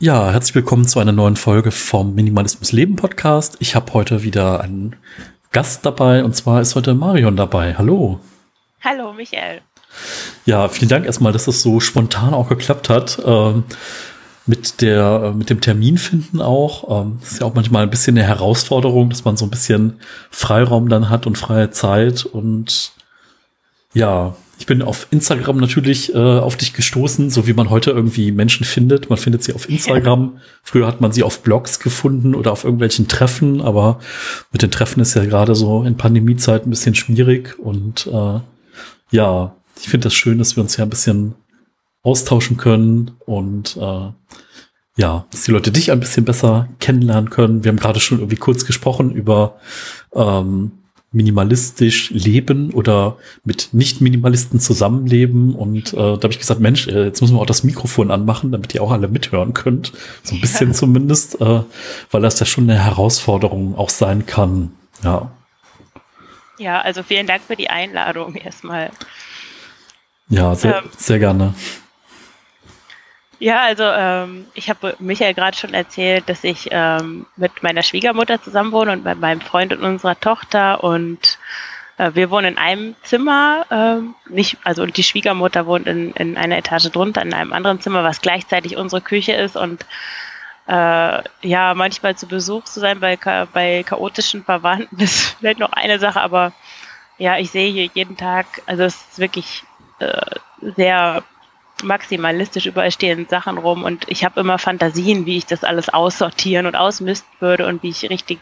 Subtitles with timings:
[0.00, 3.56] Ja, herzlich willkommen zu einer neuen Folge vom Minimalismus Leben Podcast.
[3.58, 4.94] Ich habe heute wieder einen
[5.50, 7.74] Gast dabei und zwar ist heute Marion dabei.
[7.76, 8.20] Hallo.
[8.80, 9.60] Hallo, Michael.
[10.46, 13.20] Ja, vielen Dank erstmal, dass es so spontan auch geklappt hat.
[13.26, 13.64] Ähm,
[14.46, 17.02] mit der, mit dem Termin finden auch.
[17.02, 19.98] Ähm, das ist ja auch manchmal ein bisschen eine Herausforderung, dass man so ein bisschen
[20.30, 22.92] Freiraum dann hat und freie Zeit und
[23.94, 28.32] ja, ich bin auf Instagram natürlich äh, auf dich gestoßen, so wie man heute irgendwie
[28.32, 29.08] Menschen findet.
[29.08, 30.32] Man findet sie auf Instagram.
[30.34, 30.40] Ja.
[30.62, 34.00] Früher hat man sie auf Blogs gefunden oder auf irgendwelchen Treffen, aber
[34.50, 37.56] mit den Treffen ist ja gerade so in Pandemiezeit ein bisschen schwierig.
[37.58, 38.40] Und äh,
[39.12, 41.36] ja, ich finde das schön, dass wir uns ja ein bisschen
[42.02, 44.10] austauschen können und äh,
[44.96, 47.62] ja, dass die Leute dich ein bisschen besser kennenlernen können.
[47.62, 49.60] Wir haben gerade schon irgendwie kurz gesprochen über
[50.12, 50.72] ähm,
[51.10, 55.54] minimalistisch leben oder mit Nicht-Minimalisten zusammenleben.
[55.54, 58.52] Und äh, da habe ich gesagt, Mensch, äh, jetzt müssen wir auch das Mikrofon anmachen,
[58.52, 59.92] damit ihr auch alle mithören könnt.
[60.22, 60.74] So ein bisschen ja.
[60.74, 61.62] zumindest, äh,
[62.10, 64.72] weil das ja schon eine Herausforderung auch sein kann.
[65.02, 65.30] Ja.
[66.58, 68.90] Ja, also vielen Dank für die Einladung erstmal.
[70.28, 71.54] Ja, sehr, ähm, sehr gerne.
[73.40, 78.42] Ja, also ähm, ich habe Michael gerade schon erzählt, dass ich ähm, mit meiner Schwiegermutter
[78.42, 81.38] zusammen wohne und mit meinem Freund und unserer Tochter und
[81.98, 86.36] äh, wir wohnen in einem Zimmer, ähm, nicht, also und die Schwiegermutter wohnt in, in
[86.36, 89.86] einer Etage drunter in einem anderen Zimmer, was gleichzeitig unsere Küche ist und
[90.66, 93.16] äh, ja, manchmal zu Besuch zu sein bei,
[93.52, 96.52] bei chaotischen Verwandten ist vielleicht noch eine Sache, aber
[97.18, 99.62] ja, ich sehe hier jeden Tag, also es ist wirklich
[100.00, 100.22] äh,
[100.76, 101.22] sehr
[101.82, 106.66] maximalistisch, überall stehen Sachen rum und ich habe immer Fantasien, wie ich das alles aussortieren
[106.66, 108.40] und ausmisten würde und wie ich richtig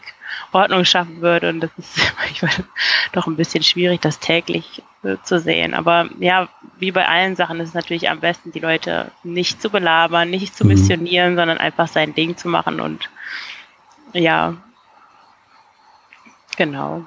[0.51, 2.65] Ordnung schaffen würde und das ist manchmal
[3.11, 5.73] doch ein bisschen schwierig, das täglich äh, zu sehen.
[5.73, 9.69] Aber ja, wie bei allen Sachen ist es natürlich am besten, die Leute nicht zu
[9.69, 10.69] belabern, nicht zu mhm.
[10.69, 11.37] missionieren, mhm.
[11.37, 13.09] sondern einfach sein Ding zu machen und
[14.13, 14.55] ja,
[16.55, 17.05] genau.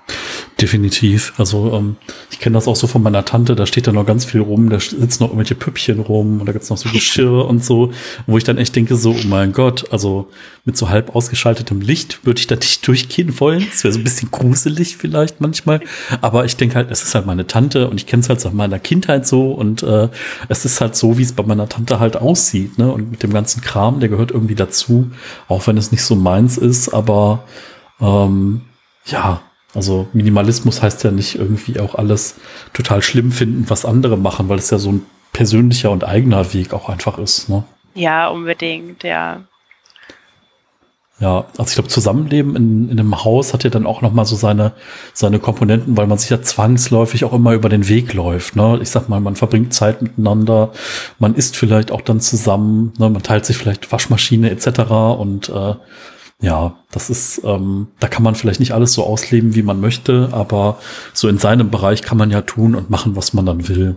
[0.61, 1.33] Definitiv.
[1.39, 1.97] Also ähm,
[2.31, 4.69] ich kenne das auch so von meiner Tante, da steht da noch ganz viel rum,
[4.69, 7.93] da sitzen noch irgendwelche Püppchen rum und da gibt's noch so Geschirr und so,
[8.27, 10.29] wo ich dann echt denke, so, oh mein Gott, also
[10.67, 13.67] mit so halb ausgeschaltetem Licht würde ich da nicht durchgehen wollen.
[13.71, 15.81] Das wäre so ein bisschen gruselig vielleicht manchmal.
[16.21, 18.53] Aber ich denke halt, es ist halt meine Tante und ich kenne es halt seit
[18.53, 20.09] meiner Kindheit so und äh,
[20.49, 22.79] es ist halt so, wie es bei meiner Tante halt aussieht.
[22.79, 22.93] Ne?
[22.93, 25.11] Und mit dem ganzen Kram, der gehört irgendwie dazu,
[25.49, 27.45] auch wenn es nicht so meins ist, aber
[28.01, 28.61] ähm,
[29.07, 29.43] ja,
[29.75, 32.37] also Minimalismus heißt ja nicht irgendwie auch alles
[32.73, 36.75] total schlimm finden, was andere machen, weil es ja so ein persönlicher und eigener Weg
[36.75, 37.49] auch einfach ist.
[37.49, 37.65] Ne?
[37.95, 39.43] Ja, unbedingt, ja.
[41.21, 44.37] Ja, also ich glaube, Zusammenleben in, in einem Haus hat ja dann auch nochmal so
[44.37, 44.73] seine,
[45.13, 48.57] seine Komponenten, weil man sich ja zwangsläufig auch immer über den Weg läuft.
[48.57, 48.79] Ne?
[48.81, 50.73] Ich sag mal, man verbringt Zeit miteinander,
[51.19, 53.11] man isst vielleicht auch dann zusammen, ne?
[53.11, 54.81] man teilt sich vielleicht Waschmaschine etc.
[55.19, 55.75] Und äh,
[56.41, 60.31] ja, das ist, ähm, da kann man vielleicht nicht alles so ausleben, wie man möchte,
[60.33, 60.79] aber
[61.13, 63.97] so in seinem Bereich kann man ja tun und machen, was man dann will.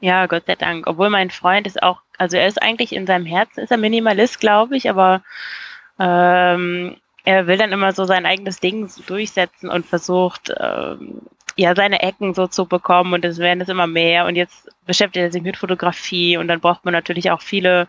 [0.00, 0.86] Ja, Gott sei Dank.
[0.86, 4.38] Obwohl mein Freund ist auch, also er ist eigentlich in seinem Herzen, ist er Minimalist,
[4.38, 5.22] glaube ich, aber
[5.98, 11.22] ähm, er will dann immer so sein eigenes Ding durchsetzen und versucht, ähm,
[11.56, 15.24] ja, seine Ecken so zu bekommen und es werden es immer mehr und jetzt beschäftigt
[15.24, 17.88] er sich mit Fotografie und dann braucht man natürlich auch viele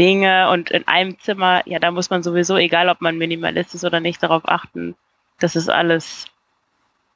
[0.00, 3.84] Dinge und in einem Zimmer, ja, da muss man sowieso, egal ob man Minimalist ist
[3.84, 4.96] oder nicht, darauf achten,
[5.38, 6.24] dass es alles,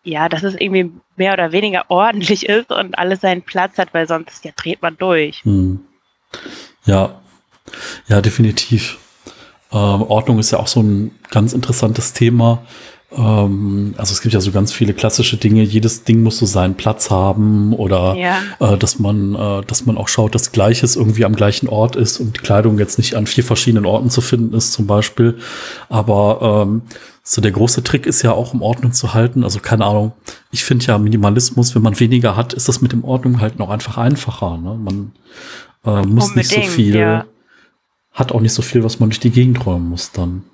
[0.03, 4.07] ja, dass es irgendwie mehr oder weniger ordentlich ist und alles seinen Platz hat, weil
[4.07, 5.43] sonst, ja, dreht man durch.
[5.45, 5.81] Hm.
[6.85, 7.23] Ja,
[8.07, 8.99] ja, definitiv.
[9.73, 12.67] Ähm, Ordnung ist ja auch so ein ganz interessantes Thema.
[13.17, 15.63] Ähm, also es gibt ja so ganz viele klassische Dinge.
[15.63, 18.39] Jedes Ding muss so seinen Platz haben oder ja.
[18.61, 22.21] äh, dass man, äh, dass man auch schaut, dass Gleiches irgendwie am gleichen Ort ist
[22.21, 25.39] und die Kleidung jetzt nicht an vier verschiedenen Orten zu finden ist zum Beispiel.
[25.89, 26.83] Aber ähm,
[27.23, 29.45] so der große Trick ist ja auch, um Ordnung zu halten.
[29.45, 30.13] Also keine Ahnung.
[30.51, 33.71] Ich finde ja Minimalismus, wenn man weniger hat, ist das mit dem Ordnung halt noch
[33.71, 34.59] einfach einfacher.
[34.59, 34.79] Ne?
[34.83, 35.13] Man
[35.85, 37.25] äh, muss nicht so viel, ja.
[38.13, 40.45] hat auch nicht so viel, was man durch die Gegend räumen muss dann.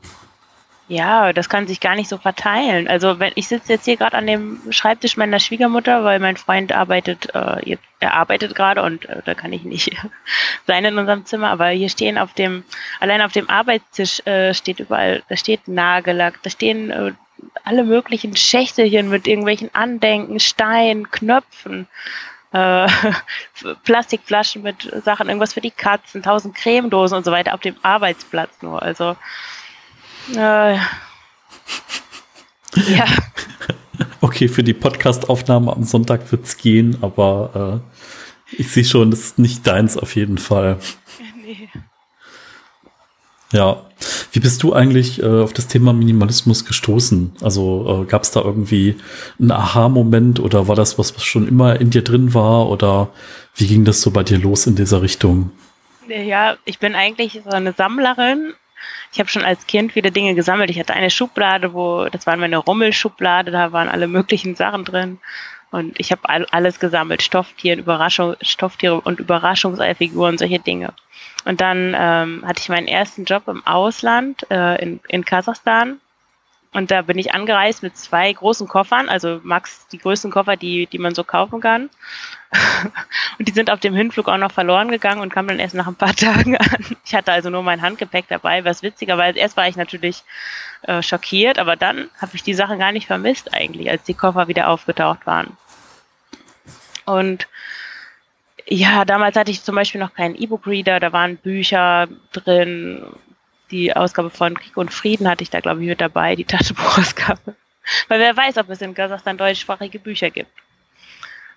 [0.91, 2.89] Ja, das kann sich gar nicht so verteilen.
[2.89, 6.73] Also wenn ich sitze jetzt hier gerade an dem Schreibtisch meiner Schwiegermutter, weil mein Freund
[6.73, 9.93] arbeitet, äh, er arbeitet gerade und äh, da kann ich nicht
[10.67, 11.51] sein in unserem Zimmer.
[11.51, 12.65] Aber hier stehen auf dem,
[12.99, 17.13] allein auf dem Arbeitstisch äh, steht überall, da steht Nagellack, da stehen äh,
[17.63, 21.87] alle möglichen Schächtelchen mit irgendwelchen Andenken, Steinen, Knöpfen.
[22.51, 22.89] Äh,
[23.85, 28.61] Plastikflaschen mit Sachen, irgendwas für die Katzen, tausend Cremedosen und so weiter auf dem Arbeitsplatz
[28.61, 28.83] nur.
[28.83, 29.17] Also
[30.35, 30.75] äh,
[32.77, 33.07] ja.
[34.21, 39.39] Okay, für die Podcastaufnahme am Sonntag wird's gehen, aber äh, ich sehe schon, das ist
[39.39, 40.79] nicht deins auf jeden Fall.
[41.45, 41.69] Nee.
[43.53, 43.87] Ja.
[44.33, 47.33] Wie bist du eigentlich äh, auf das Thema Minimalismus gestoßen?
[47.43, 48.97] Also äh, gab es da irgendwie
[49.39, 52.69] einen Aha-Moment oder war das was, was schon immer in dir drin war?
[52.69, 53.11] Oder
[53.57, 55.51] wie ging das so bei dir los in dieser Richtung?
[56.09, 58.55] Ja, ich bin eigentlich so eine Sammlerin.
[59.13, 60.71] Ich habe schon als Kind viele Dinge gesammelt.
[60.71, 65.19] Ich hatte eine Schublade, wo das war meine Rummelschublade, da waren alle möglichen Sachen drin.
[65.73, 70.93] Und ich habe alles gesammelt, Stofftieren, Überraschung, Stofftiere und Überraschungseifiguren, solche Dinge.
[71.45, 76.01] Und dann ähm, hatte ich meinen ersten Job im Ausland äh, in, in Kasachstan.
[76.73, 80.87] Und da bin ich angereist mit zwei großen Koffern, also Max die größten Koffer, die,
[80.87, 81.91] die man so kaufen kann.
[83.39, 85.89] und die sind auf dem Hinflug auch noch verloren gegangen und kamen dann erst nach
[85.89, 86.97] ein paar Tagen an.
[87.05, 90.23] Ich hatte also nur mein Handgepäck dabei, was witziger, weil erst war ich natürlich
[90.83, 94.47] äh, schockiert, aber dann habe ich die Sachen gar nicht vermisst eigentlich, als die Koffer
[94.47, 95.57] wieder aufgetaucht waren.
[97.05, 97.49] Und
[98.67, 103.05] ja, damals hatte ich zum Beispiel noch keinen E-Book-Reader, da waren Bücher drin.
[103.71, 107.55] Die Ausgabe von Krieg und Frieden hatte ich da, glaube ich, mit dabei, die Taschenbuchausgabe.
[108.09, 110.51] Weil wer weiß, ob es in Kasachstan deutschsprachige Bücher gibt.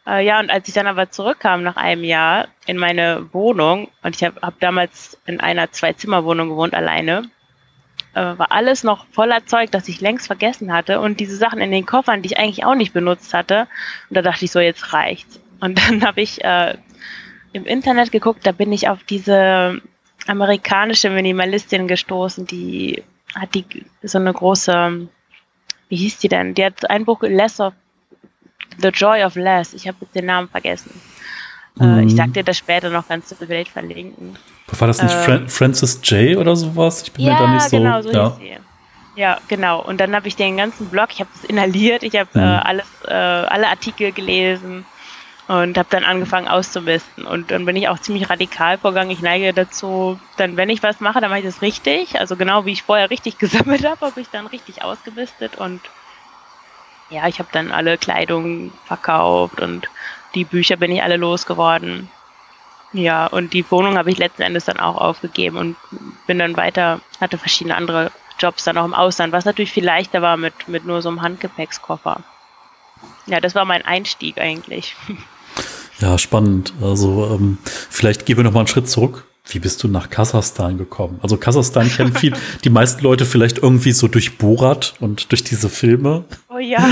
[0.06, 4.16] Äh, ja, und als ich dann aber zurückkam nach einem Jahr in meine Wohnung, und
[4.16, 7.30] ich habe hab damals in einer Zwei-Zimmer-Wohnung gewohnt, alleine,
[8.14, 11.72] äh, war alles noch voller Zeug, das ich längst vergessen hatte und diese Sachen in
[11.72, 13.68] den Koffern, die ich eigentlich auch nicht benutzt hatte.
[14.10, 15.40] Und da dachte ich so, jetzt reicht's.
[15.60, 16.78] Und dann habe ich äh,
[17.54, 19.82] im Internet geguckt, da bin ich auf diese
[20.28, 23.04] amerikanische Minimalistin gestoßen, die
[23.36, 23.66] hat die
[24.04, 25.08] so eine große,
[25.90, 26.54] wie hieß die denn?
[26.54, 27.74] Die hat ein Buch Less of
[28.80, 29.74] The Joy of Less.
[29.74, 31.00] Ich habe jetzt den Namen vergessen.
[31.76, 31.98] Mhm.
[31.98, 34.38] Äh, ich sag dir das später noch ganz zu Bild verlinken.
[34.68, 36.38] War das nicht äh, Francis J.
[36.38, 37.04] oder sowas?
[37.04, 37.78] Ich bin ja, mir da nicht so.
[37.78, 38.38] Genau, so ja.
[39.16, 39.80] Ja, genau.
[39.82, 42.42] Und dann habe ich den ganzen Blog, ich habe es inhaliert, ich habe mhm.
[42.42, 44.86] äh, alles, äh, alle Artikel gelesen
[45.48, 47.26] und habe dann angefangen auszumisten.
[47.26, 49.12] Und dann bin ich auch ziemlich radikal vorgegangen.
[49.12, 52.20] Ich neige dazu, dann, wenn ich was mache, dann mache ich das richtig.
[52.20, 55.58] Also genau wie ich vorher richtig gesammelt habe, habe ich dann richtig ausgemistet.
[55.58, 55.82] Und
[57.10, 59.88] ja, ich habe dann alle Kleidung verkauft und
[60.34, 62.10] die Bücher bin ich alle losgeworden.
[62.94, 65.76] Ja, und die Wohnung habe ich letzten Endes dann auch aufgegeben und
[66.28, 70.22] bin dann weiter, hatte verschiedene andere Jobs dann auch im Ausland, was natürlich viel leichter
[70.22, 72.22] war mit, mit nur so einem Handgepäckskoffer.
[73.26, 74.96] Ja, das war mein Einstieg eigentlich.
[76.00, 76.74] Ja, spannend.
[76.82, 79.26] Also ähm, vielleicht gehen wir noch mal einen Schritt zurück.
[79.50, 81.20] Wie bist du nach Kasachstan gekommen?
[81.22, 85.70] Also Kasachstan kennen viel, die meisten Leute vielleicht irgendwie so durch Borat und durch diese
[85.70, 86.26] Filme.
[86.50, 86.88] Oh ja.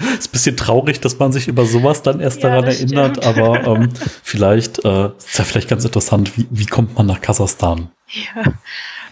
[0.00, 3.26] ist ein bisschen traurig, dass man sich über sowas dann erst ja, daran erinnert, stimmt.
[3.26, 3.90] aber ähm,
[4.22, 7.90] vielleicht äh, ist ja vielleicht ganz interessant, wie, wie kommt man nach Kasachstan?
[8.08, 8.52] Ja,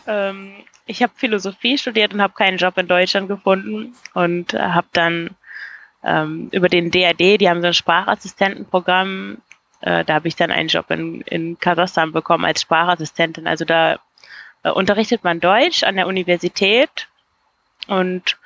[0.06, 0.52] ähm,
[0.86, 5.30] ich habe Philosophie studiert und habe keinen Job in Deutschland gefunden und habe dann
[6.08, 9.38] ähm, über den DRD, die haben so ein Sprachassistentenprogramm,
[9.82, 13.46] äh, da habe ich dann einen Job in, in Kasachstan bekommen als Sprachassistentin.
[13.46, 13.98] Also da
[14.62, 17.08] äh, unterrichtet man Deutsch an der Universität
[17.86, 18.38] und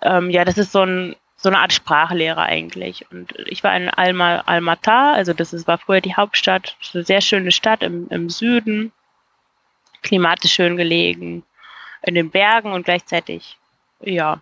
[0.00, 3.10] ähm, ja, das ist so, ein, so eine Art Sprachlehrer eigentlich.
[3.10, 7.20] Und ich war in Alma, Almaty, also das ist, war früher die Hauptstadt, eine sehr
[7.20, 8.92] schöne Stadt im, im Süden,
[10.02, 11.42] klimatisch schön gelegen,
[12.02, 13.58] in den Bergen und gleichzeitig,
[14.00, 14.40] ja,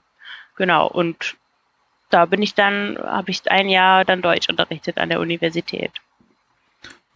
[0.57, 0.87] genau.
[0.87, 1.37] Und
[2.15, 5.91] da bin ich dann, habe ich ein Jahr dann Deutsch unterrichtet an der Universität.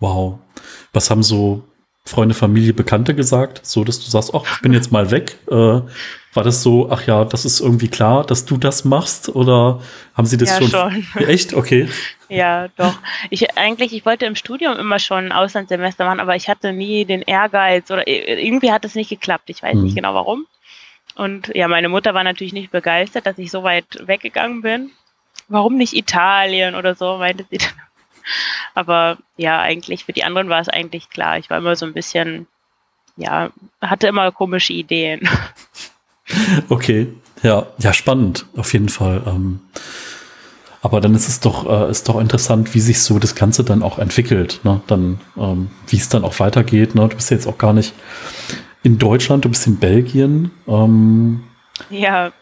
[0.00, 0.40] Wow.
[0.92, 1.62] Was haben so
[2.04, 5.38] Freunde, Familie, Bekannte gesagt, so dass du sagst, ach, ich bin jetzt mal weg.
[5.48, 5.54] Äh,
[6.34, 9.28] war das so, ach ja, das ist irgendwie klar, dass du das machst?
[9.28, 9.80] Oder
[10.14, 11.02] haben sie das ja, schon?
[11.02, 11.24] schon.
[11.26, 11.54] Echt?
[11.54, 11.88] Okay.
[12.30, 12.92] Ja, doch.
[13.30, 17.06] Ich eigentlich, ich wollte im Studium immer schon ein Auslandssemester machen, aber ich hatte nie
[17.06, 19.48] den Ehrgeiz oder irgendwie hat es nicht geklappt.
[19.48, 19.84] Ich weiß hm.
[19.84, 20.44] nicht genau warum.
[21.18, 24.92] Und ja, meine Mutter war natürlich nicht begeistert, dass ich so weit weggegangen bin.
[25.48, 27.72] Warum nicht Italien oder so, meinte sie dann.
[28.74, 31.36] Aber ja, eigentlich für die anderen war es eigentlich klar.
[31.36, 32.46] Ich war immer so ein bisschen,
[33.16, 35.28] ja, hatte immer komische Ideen.
[36.68, 39.22] Okay, ja, ja, spannend, auf jeden Fall.
[39.26, 39.60] Ähm,
[40.82, 43.82] aber dann ist es doch, äh, ist doch interessant, wie sich so das Ganze dann
[43.82, 44.82] auch entwickelt, ne?
[44.88, 46.94] Dann, ähm, wie es dann auch weitergeht.
[46.94, 47.08] Ne?
[47.08, 47.94] Du bist jetzt auch gar nicht
[48.82, 50.50] in Deutschland, du bist in Belgien.
[50.66, 51.44] Ähm
[51.90, 52.32] ja,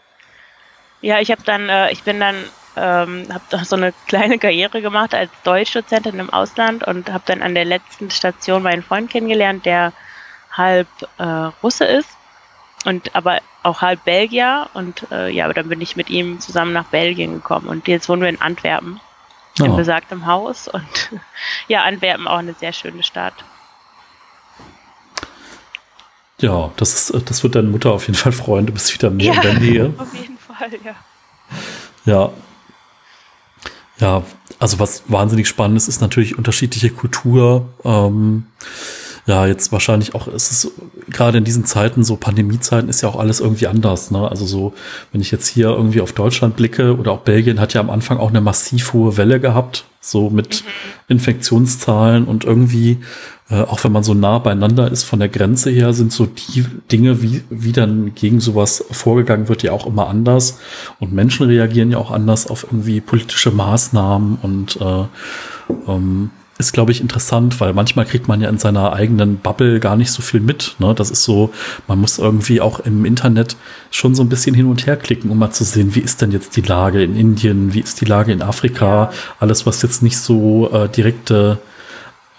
[1.01, 2.35] ja, ich habe dann, äh, ich bin dann,
[2.75, 7.55] ähm, habe so eine kleine Karriere gemacht als Deutschdozentin im Ausland und habe dann an
[7.55, 9.93] der letzten Station meinen Freund kennengelernt, der
[10.51, 12.09] halb äh, Russe ist
[12.85, 16.73] und aber auch halb Belgier und äh, ja, aber dann bin ich mit ihm zusammen
[16.73, 18.99] nach Belgien gekommen und jetzt wohnen wir in Antwerpen,
[19.59, 19.65] oh.
[19.65, 21.11] in besagtem Haus und
[21.67, 23.33] ja, Antwerpen auch eine sehr schöne Stadt.
[26.39, 28.67] Ja, das, ist, das wird deine Mutter auf jeden Fall freuen.
[28.67, 29.93] Du bist wieder mehr ja, in der Nähe.
[29.97, 30.95] Auf jeden Fall, ja.
[32.05, 32.31] Ja.
[33.99, 34.23] Ja,
[34.59, 37.67] also was wahnsinnig spannend ist, ist natürlich unterschiedliche Kultur.
[37.83, 38.45] Ähm,
[39.27, 40.71] ja, jetzt wahrscheinlich auch, es ist
[41.09, 44.09] gerade in diesen Zeiten, so Pandemiezeiten, ist ja auch alles irgendwie anders.
[44.09, 44.25] Ne?
[44.25, 44.73] Also so,
[45.11, 48.19] wenn ich jetzt hier irgendwie auf Deutschland blicke oder auch Belgien hat ja am Anfang
[48.19, 50.69] auch eine massiv hohe Welle gehabt, so mit mhm.
[51.09, 52.99] Infektionszahlen und irgendwie,
[53.49, 56.65] äh, auch wenn man so nah beieinander ist von der Grenze her, sind so die
[56.89, 60.59] Dinge, wie, wie dann gegen sowas vorgegangen wird, ja auch immer anders.
[61.01, 65.03] Und Menschen reagieren ja auch anders auf irgendwie politische Maßnahmen und äh,
[65.91, 69.95] ähm, ist, glaube ich, interessant, weil manchmal kriegt man ja in seiner eigenen Bubble gar
[69.95, 70.75] nicht so viel mit.
[70.79, 70.95] Ne?
[70.95, 71.53] Das ist so,
[71.87, 73.55] man muss irgendwie auch im Internet
[73.91, 76.31] schon so ein bisschen hin und her klicken, um mal zu sehen, wie ist denn
[76.31, 80.17] jetzt die Lage in Indien, wie ist die Lage in Afrika, alles, was jetzt nicht
[80.17, 81.59] so äh, direkte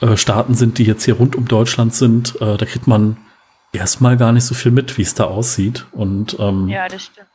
[0.00, 3.18] äh, Staaten sind, die jetzt hier rund um Deutschland sind, äh, da kriegt man
[3.72, 5.86] erstmal gar nicht so viel mit, wie es da aussieht.
[5.92, 7.28] Und ähm, ja, das stimmt.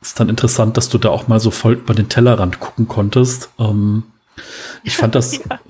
[0.00, 3.50] Ist dann interessant, dass du da auch mal so voll über den Tellerrand gucken konntest.
[3.58, 4.02] Ähm,
[4.82, 5.60] ich fand das, ja.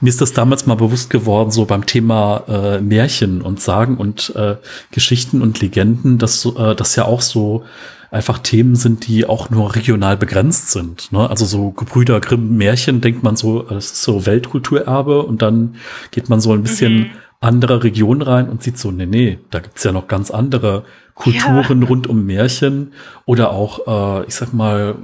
[0.00, 4.34] mir ist das damals mal bewusst geworden, so beim Thema äh, Märchen und Sagen und
[4.36, 4.56] äh,
[4.90, 7.64] Geschichten und Legenden, dass äh, das ja auch so
[8.12, 11.10] einfach Themen sind, die auch nur regional begrenzt sind.
[11.12, 11.28] Ne?
[11.28, 15.76] Also so Gebrüder Grimm Märchen denkt man so, das ist so Weltkulturerbe und dann
[16.10, 17.10] geht man so ein bisschen mhm.
[17.40, 21.82] andere Regionen rein und sieht so, nee, nee, da gibt's ja noch ganz andere Kulturen
[21.82, 21.88] ja.
[21.88, 22.92] rund um Märchen
[23.24, 24.96] oder auch, äh, ich sag mal,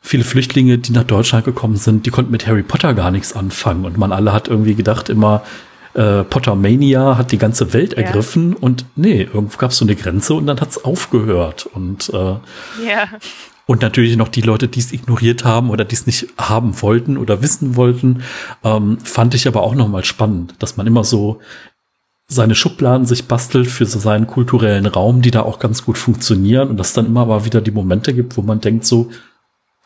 [0.00, 3.84] viele Flüchtlinge, die nach Deutschland gekommen sind, die konnten mit Harry Potter gar nichts anfangen.
[3.84, 5.42] Und man alle hat irgendwie gedacht, immer
[5.94, 7.98] äh, Pottermania hat die ganze Welt ja.
[7.98, 11.66] ergriffen und nee, irgendwo gab es so eine Grenze und dann hat es aufgehört.
[11.66, 12.36] Und äh,
[12.86, 13.08] ja.
[13.66, 17.16] Und natürlich noch die Leute, die es ignoriert haben oder die es nicht haben wollten
[17.16, 18.24] oder wissen wollten,
[18.64, 21.40] ähm, fand ich aber auch nochmal spannend, dass man immer so
[22.26, 26.68] seine Schubladen sich bastelt für so seinen kulturellen Raum, die da auch ganz gut funktionieren
[26.68, 29.10] und dass dann immer aber wieder die Momente gibt, wo man denkt so,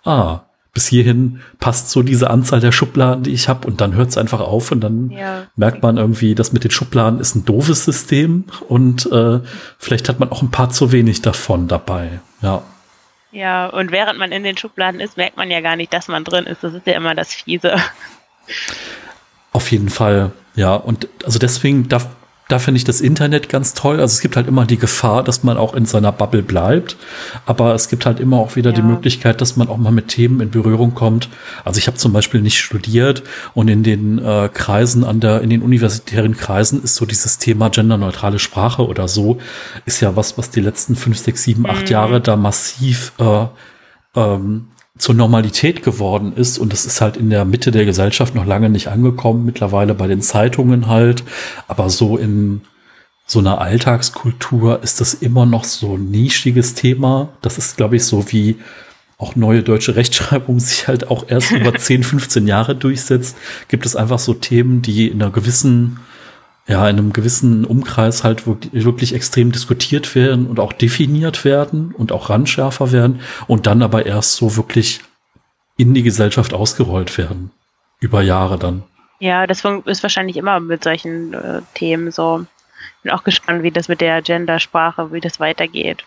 [0.04, 0.40] ah,
[0.72, 4.18] bis hierhin passt so diese Anzahl der Schubladen, die ich habe und dann hört es
[4.18, 5.46] einfach auf und dann ja.
[5.56, 9.40] merkt man irgendwie, das mit den Schubladen ist ein doofes System und äh,
[9.78, 12.20] vielleicht hat man auch ein paar zu wenig davon dabei.
[12.42, 12.62] Ja.
[13.30, 16.22] Ja, und während man in den Schubladen ist, merkt man ja gar nicht, dass man
[16.22, 16.62] drin ist.
[16.62, 17.74] Das ist ja immer das Fiese.
[19.52, 20.74] Auf jeden Fall, ja.
[20.74, 22.06] Und also deswegen darf
[22.48, 24.00] da finde ich das Internet ganz toll.
[24.00, 26.96] Also es gibt halt immer die Gefahr, dass man auch in seiner Bubble bleibt.
[27.46, 28.76] Aber es gibt halt immer auch wieder ja.
[28.76, 31.30] die Möglichkeit, dass man auch mal mit Themen in Berührung kommt.
[31.64, 33.22] Also ich habe zum Beispiel nicht studiert
[33.54, 37.70] und in den äh, Kreisen an der, in den universitären Kreisen ist so dieses Thema
[37.70, 39.38] genderneutrale Sprache oder so,
[39.86, 41.92] ist ja was, was die letzten fünf, sechs, sieben, acht mhm.
[41.92, 43.46] Jahre da massiv äh,
[44.16, 48.46] ähm, zur Normalität geworden ist und das ist halt in der Mitte der Gesellschaft noch
[48.46, 51.24] lange nicht angekommen, mittlerweile bei den Zeitungen halt,
[51.66, 52.62] aber so in
[53.26, 57.30] so einer Alltagskultur ist das immer noch so ein nischiges Thema.
[57.40, 58.56] Das ist, glaube ich, so wie
[59.16, 63.36] auch neue deutsche Rechtschreibung sich halt auch erst über 10, 15 Jahre durchsetzt,
[63.68, 66.00] gibt es einfach so Themen, die in einer gewissen
[66.66, 71.94] ja, in einem gewissen Umkreis halt wirklich, wirklich extrem diskutiert werden und auch definiert werden
[71.94, 75.00] und auch randschärfer werden und dann aber erst so wirklich
[75.76, 77.50] in die Gesellschaft ausgerollt werden.
[78.00, 78.82] Über Jahre dann.
[79.18, 82.46] Ja, das ist wahrscheinlich immer mit solchen äh, Themen so.
[83.02, 86.04] Bin auch gespannt, wie das mit der Gendersprache, wie das weitergeht.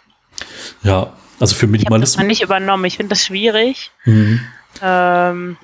[0.84, 2.16] Ja, also für Minimalismus.
[2.16, 2.86] Ich habe das nicht übernommen.
[2.86, 3.92] Ich finde das schwierig.
[4.06, 4.42] Mhm.
[4.82, 5.58] Ähm,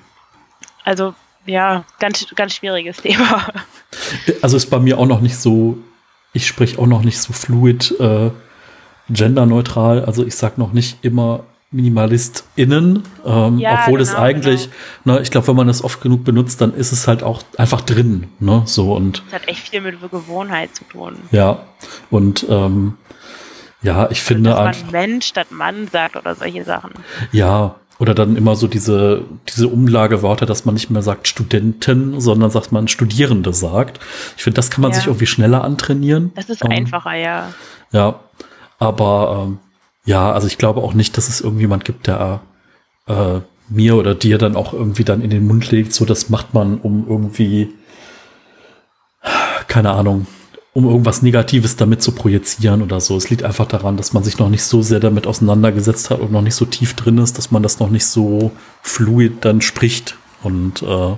[0.84, 1.14] also
[1.46, 3.46] ja, ganz, ganz schwieriges Thema.
[4.42, 5.78] Also ist bei mir auch noch nicht so,
[6.32, 8.30] ich spreche auch noch nicht so fluid äh,
[9.08, 10.04] genderneutral.
[10.04, 14.70] Also ich sage noch nicht immer MinimalistInnen, ähm, ja, obwohl genau, es eigentlich,
[15.02, 15.16] genau.
[15.16, 17.80] ne, ich glaube, wenn man das oft genug benutzt, dann ist es halt auch einfach
[17.80, 19.24] drin, ne, so und.
[19.26, 21.16] Das hat echt viel mit Gewohnheit zu tun.
[21.32, 21.64] Ja,
[22.10, 22.96] und ähm,
[23.82, 24.90] ja, ich finde dass man einfach.
[24.92, 26.92] Mensch statt Mann sagt oder solche Sachen.
[27.32, 32.50] Ja, oder dann immer so diese, diese Umlageworte, dass man nicht mehr sagt Studenten, sondern
[32.50, 34.00] sagt man Studierende sagt.
[34.36, 34.96] Ich finde, das kann man ja.
[34.96, 36.32] sich irgendwie schneller antrainieren.
[36.34, 37.52] Das ist ähm, einfacher, ja.
[37.92, 38.20] Ja,
[38.78, 39.58] aber ähm,
[40.04, 42.40] ja, also ich glaube auch nicht, dass es irgendjemand gibt, der
[43.06, 46.52] äh, mir oder dir dann auch irgendwie dann in den Mund legt, so das macht
[46.52, 47.72] man, um irgendwie,
[49.68, 50.26] keine Ahnung,
[50.74, 53.16] um irgendwas Negatives damit zu projizieren oder so.
[53.16, 56.32] Es liegt einfach daran, dass man sich noch nicht so sehr damit auseinandergesetzt hat und
[56.32, 58.50] noch nicht so tief drin ist, dass man das noch nicht so
[58.82, 60.16] fluid dann spricht.
[60.42, 61.12] Und äh,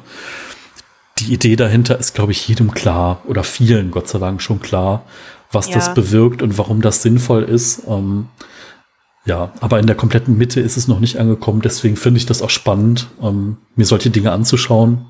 [1.18, 5.06] die Idee dahinter ist, glaube ich, jedem klar oder vielen, Gott sei Dank, schon klar,
[5.50, 5.76] was ja.
[5.76, 7.82] das bewirkt und warum das sinnvoll ist.
[7.88, 8.28] Ähm,
[9.24, 11.62] ja, aber in der kompletten Mitte ist es noch nicht angekommen.
[11.62, 15.06] Deswegen finde ich das auch spannend, ähm, mir solche Dinge anzuschauen.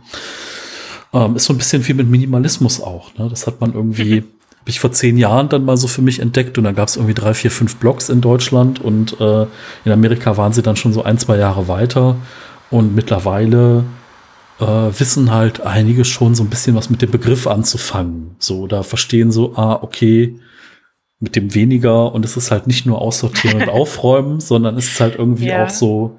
[1.13, 3.13] Ähm, ist so ein bisschen wie mit Minimalismus auch.
[3.19, 3.29] Ne?
[3.29, 4.25] Das hat man irgendwie
[4.67, 6.97] habe ich vor zehn Jahren dann mal so für mich entdeckt und da gab es
[6.97, 9.47] irgendwie drei, vier, fünf Blogs in Deutschland und äh,
[9.85, 12.17] in Amerika waren sie dann schon so ein, zwei Jahre weiter
[12.69, 13.85] und mittlerweile
[14.59, 18.35] äh, wissen halt einige schon so ein bisschen was mit dem Begriff anzufangen.
[18.41, 20.35] So, da verstehen so, ah, okay,
[21.21, 25.01] mit dem weniger und es ist halt nicht nur aussortieren und aufräumen, sondern es ist
[25.01, 25.67] halt irgendwie ja.
[25.67, 26.19] auch so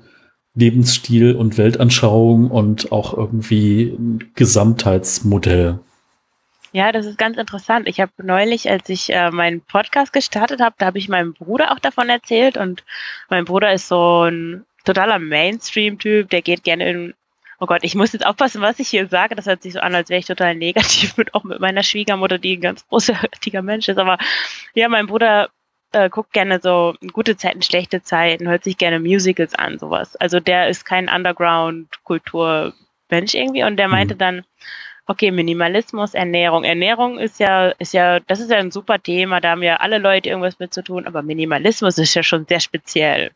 [0.55, 5.79] Lebensstil und Weltanschauung und auch irgendwie ein Gesamtheitsmodell.
[6.73, 7.87] Ja, das ist ganz interessant.
[7.87, 11.71] Ich habe neulich, als ich äh, meinen Podcast gestartet habe, da habe ich meinem Bruder
[11.71, 12.83] auch davon erzählt und
[13.29, 17.13] mein Bruder ist so ein totaler Mainstream-Typ, der geht gerne in
[17.59, 19.33] Oh Gott, ich muss jetzt aufpassen, was ich hier sage.
[19.33, 22.37] Das hört sich so an, als wäre ich total negativ mit auch mit meiner Schwiegermutter,
[22.37, 23.97] die ein ganz großartiger Mensch ist.
[23.97, 24.19] Aber
[24.75, 25.49] ja, mein Bruder
[25.91, 30.15] äh, guckt gerne so gute Zeiten, schlechte Zeiten, hört sich gerne Musicals an, sowas.
[30.17, 34.19] Also der ist kein Underground-Kultur-Mensch irgendwie und der meinte mhm.
[34.19, 34.43] dann,
[35.07, 36.63] okay, Minimalismus, Ernährung.
[36.63, 39.97] Ernährung ist ja, ist ja, das ist ja ein super Thema, da haben ja alle
[39.97, 43.31] Leute irgendwas mit zu tun, aber Minimalismus ist ja schon sehr speziell.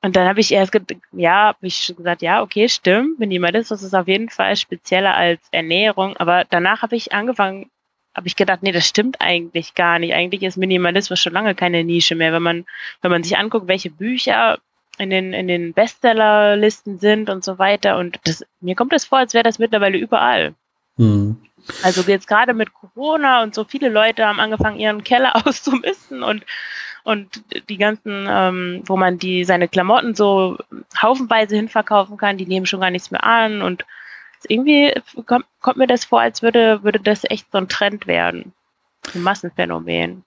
[0.00, 0.78] Und dann habe ich erst,
[1.12, 6.16] ja, habe ich gesagt, ja, okay, stimmt, Minimalismus ist auf jeden Fall spezieller als Ernährung,
[6.16, 7.68] aber danach habe ich angefangen,
[8.14, 10.14] habe ich gedacht, nee, das stimmt eigentlich gar nicht.
[10.14, 12.32] Eigentlich ist Minimalismus schon lange keine Nische mehr.
[12.32, 12.66] Wenn man,
[13.00, 14.58] wenn man sich anguckt, welche Bücher
[14.98, 17.96] in den, in den Bestsellerlisten sind und so weiter.
[17.96, 20.54] Und das, mir kommt es vor, als wäre das mittlerweile überall.
[20.98, 21.36] Mhm.
[21.82, 26.44] Also jetzt gerade mit Corona und so viele Leute haben angefangen, ihren Keller auszumisten und
[27.04, 30.58] und die ganzen, ähm, wo man die seine Klamotten so
[31.00, 33.86] haufenweise hinverkaufen kann, die nehmen schon gar nichts mehr an und
[34.46, 34.92] irgendwie
[35.24, 38.52] kommt, kommt mir das vor, als würde, würde das echt so ein Trend werden.
[39.14, 40.22] Ein Massenphänomen.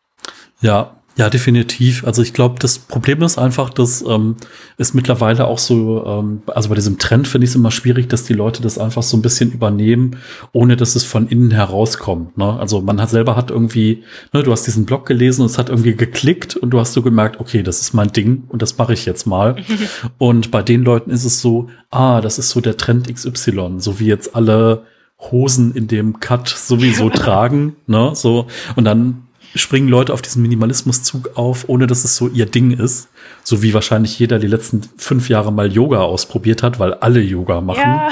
[0.60, 2.04] Ja, ja, definitiv.
[2.04, 4.38] Also ich glaube, das Problem ist einfach, dass ähm,
[4.80, 8.24] es mittlerweile auch so, ähm, also bei diesem Trend finde ich es immer schwierig, dass
[8.24, 10.18] die Leute das einfach so ein bisschen übernehmen,
[10.51, 12.40] ohne dass es von innen herauskommt.
[12.40, 12.60] Ne?
[12.60, 14.01] Also man hat selber hat irgendwie,
[14.34, 17.04] ne, du hast diesen Blog gelesen und es hat irgendwie geklickt und du hast so
[17.04, 19.58] gemerkt, okay, das ist mein Ding und das mache ich jetzt mal.
[20.18, 24.00] und bei den Leuten ist es so, ah, das ist so der Trend XY, so
[24.00, 24.86] wie jetzt alle
[25.20, 31.37] Hosen in dem Cut sowieso tragen, ne, so und dann springen Leute auf diesen Minimalismuszug
[31.37, 33.09] auf, ohne dass es so ihr Ding ist.
[33.44, 37.61] So wie wahrscheinlich jeder die letzten fünf Jahre mal Yoga ausprobiert hat, weil alle Yoga
[37.61, 37.81] machen.
[37.81, 38.09] Ja,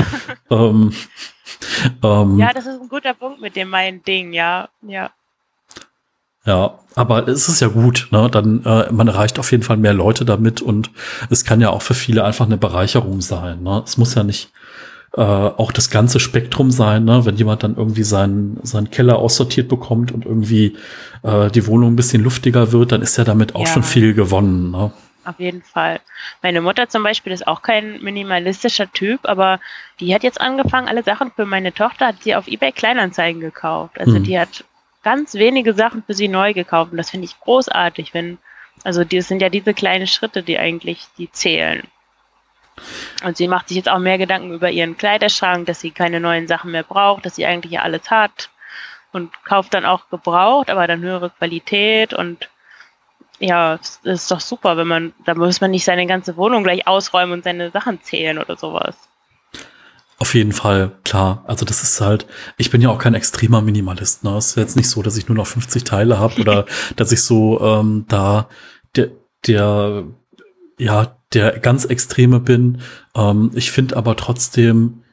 [0.50, 0.94] ähm,
[2.04, 4.70] ähm, ja das ist ein guter Punkt mit dem mein Ding, ja.
[4.82, 5.12] Ja.
[6.46, 8.30] Ja, aber es ist ja gut, ne?
[8.32, 10.90] Dann äh, man erreicht auf jeden Fall mehr Leute damit und
[11.30, 13.62] es kann ja auch für viele einfach eine Bereicherung sein.
[13.62, 13.84] Ne?
[13.86, 14.52] Es muss ja nicht
[15.16, 17.26] äh, auch das ganze Spektrum sein, ne?
[17.26, 20.78] wenn jemand dann irgendwie seinen, seinen Keller aussortiert bekommt und irgendwie
[21.24, 23.74] äh, die Wohnung ein bisschen luftiger wird, dann ist ja damit auch ja.
[23.74, 24.72] schon viel gewonnen.
[24.72, 24.92] Ne?
[25.26, 26.00] Auf jeden Fall.
[26.42, 29.60] Meine Mutter zum Beispiel ist auch kein minimalistischer Typ, aber
[30.00, 34.00] die hat jetzt angefangen, alle Sachen für meine Tochter hat sie auf eBay Kleinanzeigen gekauft.
[34.00, 34.24] Also hm.
[34.24, 34.64] die hat
[35.04, 38.38] ganz wenige Sachen für sie neu gekauft und das finde ich großartig, wenn,
[38.84, 41.84] also das sind ja diese kleinen Schritte, die eigentlich, die zählen.
[43.24, 46.48] Und sie macht sich jetzt auch mehr Gedanken über ihren Kleiderschrank, dass sie keine neuen
[46.48, 48.50] Sachen mehr braucht, dass sie eigentlich ja alles hat
[49.12, 52.50] und kauft dann auch gebraucht, aber dann höhere Qualität und
[53.40, 56.88] ja, das ist doch super, wenn man, da muss man nicht seine ganze Wohnung gleich
[56.88, 58.96] ausräumen und seine Sachen zählen oder sowas.
[60.18, 61.46] Auf jeden Fall, klar.
[61.48, 64.26] Also das ist halt, ich bin ja auch kein extremer Minimalist.
[64.26, 64.36] Ne?
[64.36, 66.66] Es ist jetzt nicht so, dass ich nur noch 50 Teile habe oder
[66.98, 68.50] dass ich so ähm, da
[68.98, 69.12] der,
[69.48, 70.04] der
[70.78, 72.82] ja, der ganz Extreme bin.
[73.16, 75.04] Ähm, ich finde aber trotzdem,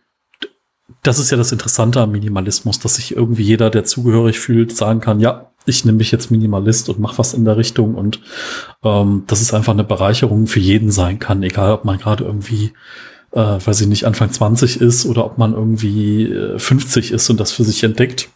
[1.03, 5.01] das ist ja das Interessante am Minimalismus, dass sich irgendwie jeder, der zugehörig fühlt, sagen
[5.01, 8.21] kann, ja, ich nehme mich jetzt Minimalist und mache was in der Richtung und
[8.85, 12.73] ähm, dass es einfach eine Bereicherung für jeden sein kann, egal ob man gerade irgendwie,
[13.33, 17.41] äh, weiß ich nicht, Anfang 20 ist oder ob man irgendwie äh, 50 ist und
[17.41, 18.29] das für sich entdeckt.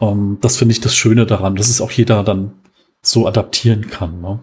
[0.00, 2.52] Ähm, das finde ich das Schöne daran, dass es auch jeder dann
[3.02, 4.20] so adaptieren kann.
[4.20, 4.40] Ne?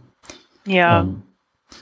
[0.65, 1.01] Ja.
[1.01, 1.21] Ähm,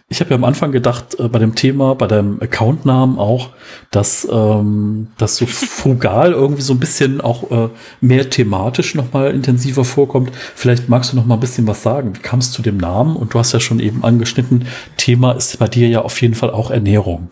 [0.09, 3.49] ich habe ja am Anfang gedacht, äh, bei dem Thema, bei deinem Accountnamen auch,
[3.91, 7.69] dass, ähm, dass so frugal irgendwie so ein bisschen auch äh,
[7.99, 10.31] mehr thematisch nochmal intensiver vorkommt.
[10.35, 12.15] Vielleicht magst du noch mal ein bisschen was sagen.
[12.15, 13.15] Wie kamst du zu dem Namen?
[13.15, 14.67] Und du hast ja schon eben angeschnitten,
[14.97, 17.31] Thema ist bei dir ja auf jeden Fall auch Ernährung.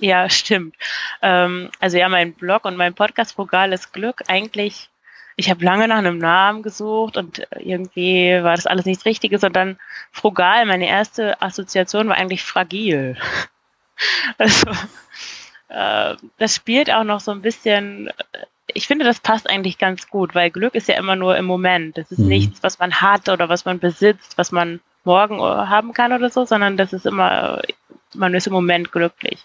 [0.00, 0.74] Ja, stimmt.
[1.20, 4.88] Ähm, also ja, mein Blog und mein Podcast Frugales Glück eigentlich
[5.36, 9.56] ich habe lange nach einem Namen gesucht und irgendwie war das alles nichts Richtiges und
[9.56, 9.78] dann
[10.12, 13.16] frugal, meine erste Assoziation war eigentlich fragil.
[14.36, 14.68] Also
[15.68, 18.10] äh, das spielt auch noch so ein bisschen,
[18.66, 21.98] ich finde, das passt eigentlich ganz gut, weil Glück ist ja immer nur im Moment.
[21.98, 22.28] Das ist mhm.
[22.28, 26.44] nichts, was man hat oder was man besitzt, was man morgen haben kann oder so,
[26.44, 27.62] sondern das ist immer,
[28.14, 29.44] man ist im Moment glücklich.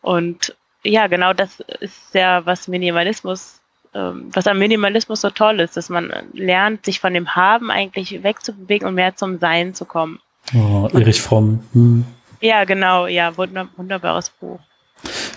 [0.00, 3.61] Und ja, genau das ist ja, was Minimalismus
[3.92, 8.88] was am Minimalismus so toll ist, dass man lernt, sich von dem Haben eigentlich wegzubewegen
[8.88, 10.20] und mehr zum Sein zu kommen.
[10.54, 11.62] Oh, Erich Fromm.
[11.72, 12.04] Hm.
[12.40, 14.60] Ja, genau, ja, wunder, wunderbares Buch.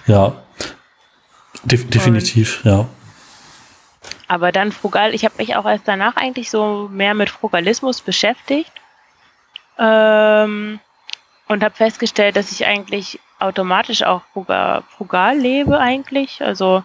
[0.08, 0.34] Ja.
[1.64, 2.86] De definitiv, und, ja.
[4.28, 8.72] Aber dann frugal, ich habe mich auch erst danach eigentlich so mehr mit Frugalismus beschäftigt
[9.78, 10.80] ähm,
[11.48, 16.42] und habe festgestellt, dass ich eigentlich automatisch auch frugal, frugal lebe eigentlich.
[16.42, 16.84] Also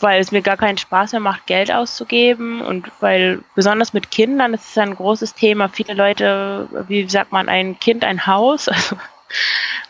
[0.00, 4.54] weil es mir gar keinen Spaß mehr macht, Geld auszugeben und weil besonders mit Kindern
[4.54, 5.68] ist ein großes Thema.
[5.68, 8.68] Viele Leute, wie sagt man, ein Kind, ein Haus.
[8.82, 8.96] Also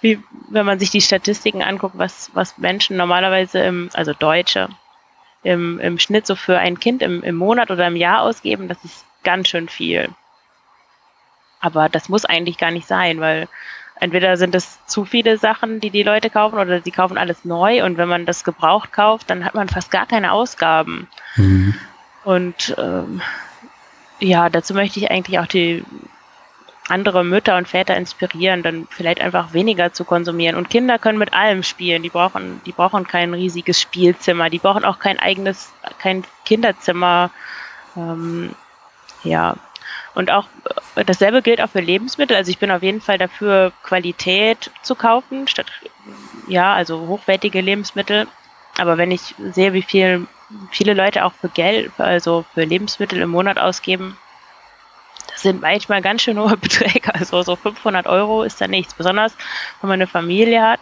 [0.02, 4.68] wie, wenn man sich die Statistiken anguckt, was, was Menschen normalerweise im, also Deutsche,
[5.42, 8.84] im, im Schnitt so für ein Kind im, im Monat oder im Jahr ausgeben, das
[8.84, 10.10] ist ganz schön viel.
[11.60, 13.48] Aber das muss eigentlich gar nicht sein, weil
[14.02, 17.84] entweder sind es zu viele Sachen, die die Leute kaufen, oder sie kaufen alles neu
[17.84, 21.08] und wenn man das gebraucht kauft, dann hat man fast gar keine Ausgaben.
[21.36, 21.74] Mhm.
[22.24, 23.22] Und ähm,
[24.18, 25.84] ja, dazu möchte ich eigentlich auch die
[26.88, 30.56] andere Mütter und Väter inspirieren, dann vielleicht einfach weniger zu konsumieren.
[30.56, 32.02] Und Kinder können mit allem spielen.
[32.02, 34.50] Die brauchen, die brauchen kein riesiges Spielzimmer.
[34.50, 37.30] Die brauchen auch kein eigenes, kein Kinderzimmer.
[37.96, 38.50] Ähm,
[39.22, 39.56] ja.
[40.14, 40.46] Und auch
[40.94, 42.36] äh, dasselbe gilt auch für Lebensmittel.
[42.36, 45.66] Also ich bin auf jeden Fall dafür, Qualität zu kaufen, statt
[46.46, 48.26] ja, also hochwertige Lebensmittel.
[48.78, 50.26] Aber wenn ich sehe, wie viel
[50.70, 54.16] viele Leute auch für Geld, also für Lebensmittel im Monat ausgeben,
[55.34, 57.14] sind manchmal ganz schön hohe Beträge.
[57.14, 58.94] Also so 500 Euro ist da nichts.
[58.94, 59.34] Besonders
[59.80, 60.80] wenn man eine Familie hat.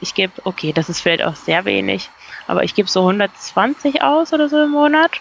[0.00, 2.08] Ich gebe, okay, das ist vielleicht auch sehr wenig,
[2.46, 5.20] aber ich gebe so 120 aus oder so im Monat.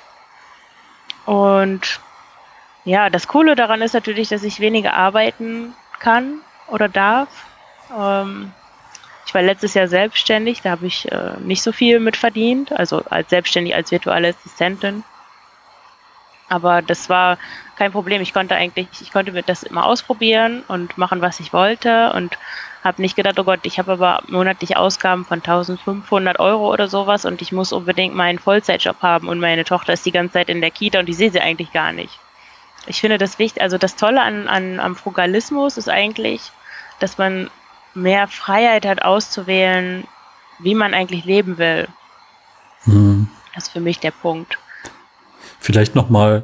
[1.26, 2.00] Und
[2.84, 7.30] ja, das Coole daran ist natürlich, dass ich weniger arbeiten kann oder darf.
[7.96, 8.52] Ähm,
[9.26, 13.04] ich war letztes Jahr selbstständig, da habe ich äh, nicht so viel mit verdient, also
[13.10, 15.04] als selbstständig als virtuelle Assistentin.
[16.50, 17.38] Aber das war
[17.78, 18.22] kein Problem.
[18.22, 22.38] Ich konnte eigentlich, ich konnte mir das immer ausprobieren und machen, was ich wollte und
[22.84, 27.24] habe nicht gedacht, oh Gott, ich habe aber monatlich Ausgaben von 1500 Euro oder sowas
[27.26, 30.62] und ich muss unbedingt meinen Vollzeitjob haben und meine Tochter ist die ganze Zeit in
[30.62, 32.20] der Kita und ich sehe sie eigentlich gar nicht.
[32.88, 36.52] Ich finde das wichtig, also das Tolle an, an, am Frugalismus ist eigentlich,
[37.00, 37.50] dass man
[37.94, 40.06] mehr Freiheit hat auszuwählen,
[40.60, 41.88] wie man eigentlich leben will.
[42.84, 43.30] Hm.
[43.54, 44.58] Das ist für mich der Punkt.
[45.60, 46.44] Vielleicht noch mal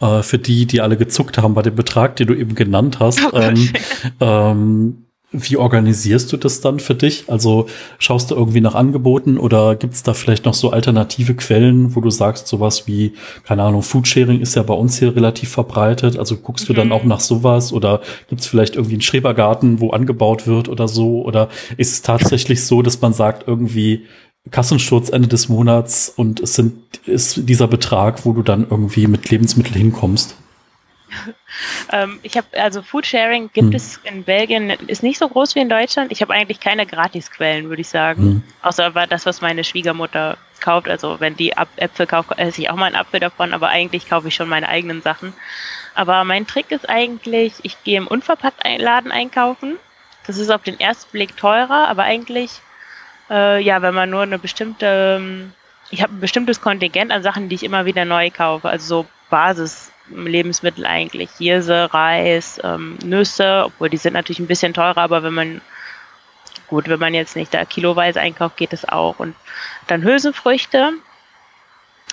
[0.00, 3.20] äh, für die, die alle gezuckt haben bei dem Betrag, den du eben genannt hast.
[3.32, 3.72] Oh ähm,
[4.20, 5.05] ähm,
[5.36, 7.24] wie organisierst du das dann für dich?
[7.28, 7.66] Also
[7.98, 12.00] schaust du irgendwie nach Angeboten oder gibt es da vielleicht noch so alternative Quellen, wo
[12.00, 13.12] du sagst, sowas wie,
[13.44, 16.18] keine Ahnung, Foodsharing ist ja bei uns hier relativ verbreitet.
[16.18, 16.66] Also guckst mhm.
[16.68, 16.92] du dann mhm.
[16.92, 21.22] auch nach sowas oder gibt es vielleicht irgendwie einen Schrebergarten, wo angebaut wird oder so?
[21.22, 24.04] Oder ist es tatsächlich so, dass man sagt, irgendwie,
[24.50, 29.28] Kassensturz Ende des Monats und es sind, ist dieser Betrag, wo du dann irgendwie mit
[29.30, 30.36] Lebensmitteln hinkommst.
[31.92, 33.74] Ähm, ich habe also Foodsharing gibt hm.
[33.74, 36.12] es in Belgien ist nicht so groß wie in Deutschland.
[36.12, 38.42] Ich habe eigentlich keine Gratisquellen, würde ich sagen, hm.
[38.62, 40.88] außer das, was meine Schwiegermutter kauft.
[40.88, 44.28] Also wenn die Äpfel kauft, esse ich auch mal einen Apfel davon, aber eigentlich kaufe
[44.28, 45.32] ich schon meine eigenen Sachen.
[45.94, 49.76] Aber mein Trick ist eigentlich, ich gehe im unverpackten Laden einkaufen.
[50.26, 52.60] Das ist auf den ersten Blick teurer, aber eigentlich
[53.30, 55.52] äh, ja, wenn man nur eine bestimmte, ähm,
[55.90, 59.06] ich habe ein bestimmtes Kontingent an Sachen, die ich immer wieder neu kaufe, also so
[60.08, 65.34] Basis-Lebensmittel eigentlich, Hirse, Reis, ähm, Nüsse, obwohl die sind natürlich ein bisschen teurer, aber wenn
[65.34, 65.60] man
[66.68, 69.18] gut, wenn man jetzt nicht da kiloweise einkauft, geht es auch.
[69.18, 69.34] Und
[69.86, 70.92] dann Hülsenfrüchte.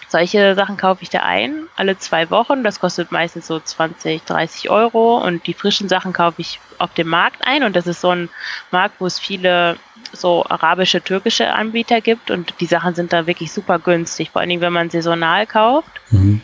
[0.10, 2.64] Solche Sachen kaufe ich da ein, alle zwei Wochen.
[2.64, 5.18] Das kostet meistens so 20, 30 Euro.
[5.18, 7.64] Und die frischen Sachen kaufe ich auf dem Markt ein.
[7.64, 8.30] Und das ist so ein
[8.70, 9.78] Markt, wo es viele
[10.12, 14.50] so arabische, türkische Anbieter gibt und die Sachen sind da wirklich super günstig, vor allen
[14.50, 15.90] Dingen, wenn man saisonal kauft.
[16.12, 16.42] Mhm.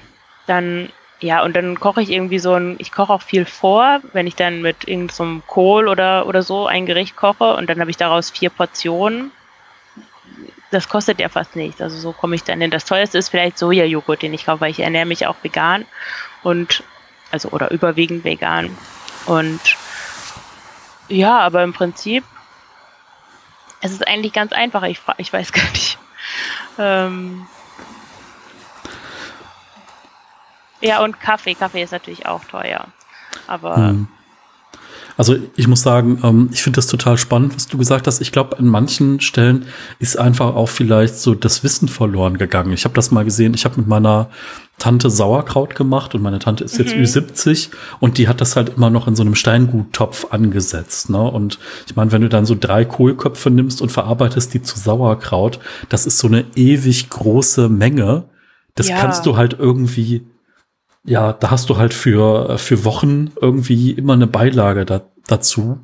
[0.47, 0.89] Dann,
[1.21, 4.35] ja, und dann koche ich irgendwie so ein, ich koche auch viel vor, wenn ich
[4.35, 7.97] dann mit irgendeinem so Kohl oder, oder so ein Gericht koche und dann habe ich
[7.97, 9.31] daraus vier Portionen.
[10.71, 11.81] Das kostet ja fast nichts.
[11.81, 12.71] Also so komme ich dann hin.
[12.71, 15.85] Das teuerste ist vielleicht Sojajoghurt, den ich kaufe, weil ich ernähre mich auch vegan
[16.43, 16.83] und
[17.31, 18.77] also oder überwiegend vegan.
[19.25, 19.59] Und
[21.09, 22.23] ja, aber im Prinzip
[23.81, 24.83] es ist eigentlich ganz einfach.
[24.83, 25.97] Ich, ich weiß gar nicht.
[26.77, 27.47] Ähm
[30.81, 31.55] ja, und Kaffee.
[31.55, 32.87] Kaffee ist natürlich auch teuer.
[33.47, 34.07] Aber hm.
[35.19, 38.21] Also ich muss sagen, ähm, ich finde das total spannend, was du gesagt hast.
[38.21, 39.65] Ich glaube, an manchen Stellen
[39.99, 42.71] ist einfach auch vielleicht so das Wissen verloren gegangen.
[42.71, 43.53] Ich habe das mal gesehen.
[43.53, 44.29] Ich habe mit meiner
[44.77, 47.01] Tante Sauerkraut gemacht und meine Tante ist jetzt mhm.
[47.01, 47.67] Ü70
[47.99, 51.09] und die hat das halt immer noch in so einem Steinguttopf angesetzt.
[51.09, 51.21] Ne?
[51.21, 55.59] Und ich meine, wenn du dann so drei Kohlköpfe nimmst und verarbeitest die zu Sauerkraut,
[55.89, 58.29] das ist so eine ewig große Menge.
[58.75, 58.97] Das ja.
[58.97, 60.23] kannst du halt irgendwie
[61.05, 65.79] ja, da hast du halt für, für Wochen irgendwie immer eine Beilage da, dazu.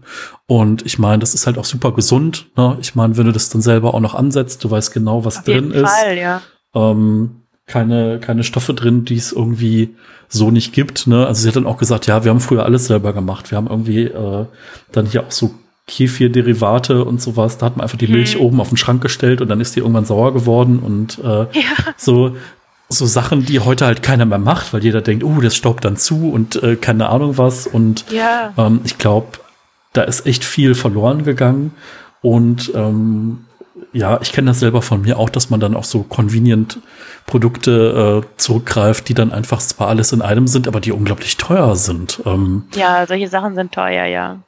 [0.47, 2.47] Und ich meine, das ist halt auch super gesund.
[2.57, 2.77] Ne?
[2.81, 5.43] Ich meine, wenn du das dann selber auch noch ansetzt, du weißt genau, was Auf
[5.45, 5.89] drin jeden ist.
[5.89, 6.41] Fall, ja.
[6.73, 9.95] Ähm, keine, keine Stoffe drin, die es irgendwie
[10.27, 11.07] so nicht gibt.
[11.07, 11.25] Ne?
[11.25, 13.51] Also sie hat dann auch gesagt, ja, wir haben früher alles selber gemacht.
[13.51, 14.45] Wir haben irgendwie äh,
[14.91, 15.55] dann hier auch so
[15.87, 17.57] Kefir-Derivate und sowas.
[17.57, 18.41] Da hat man einfach die Milch hm.
[18.41, 21.23] oben auf den Schrank gestellt und dann ist die irgendwann sauer geworden und äh,
[21.59, 21.93] ja.
[21.97, 22.35] so
[22.89, 25.97] so Sachen, die heute halt keiner mehr macht, weil jeder denkt, oh, das staubt dann
[25.97, 27.67] zu und äh, keine Ahnung was.
[27.67, 28.53] Und ja.
[28.57, 29.39] ähm, ich glaube,
[29.93, 31.73] da ist echt viel verloren gegangen.
[32.21, 33.45] Und ähm,
[33.91, 36.79] ja, ich kenne das selber von mir auch, dass man dann auch so convenient
[37.25, 41.75] Produkte äh, zurückgreift, die dann einfach zwar alles in einem sind, aber die unglaublich teuer
[41.75, 42.21] sind.
[42.25, 44.39] Ähm, ja, solche Sachen sind teuer, ja.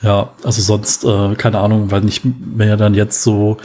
[0.00, 3.56] Ja, also sonst, äh, keine Ahnung, weil nicht mehr dann jetzt so,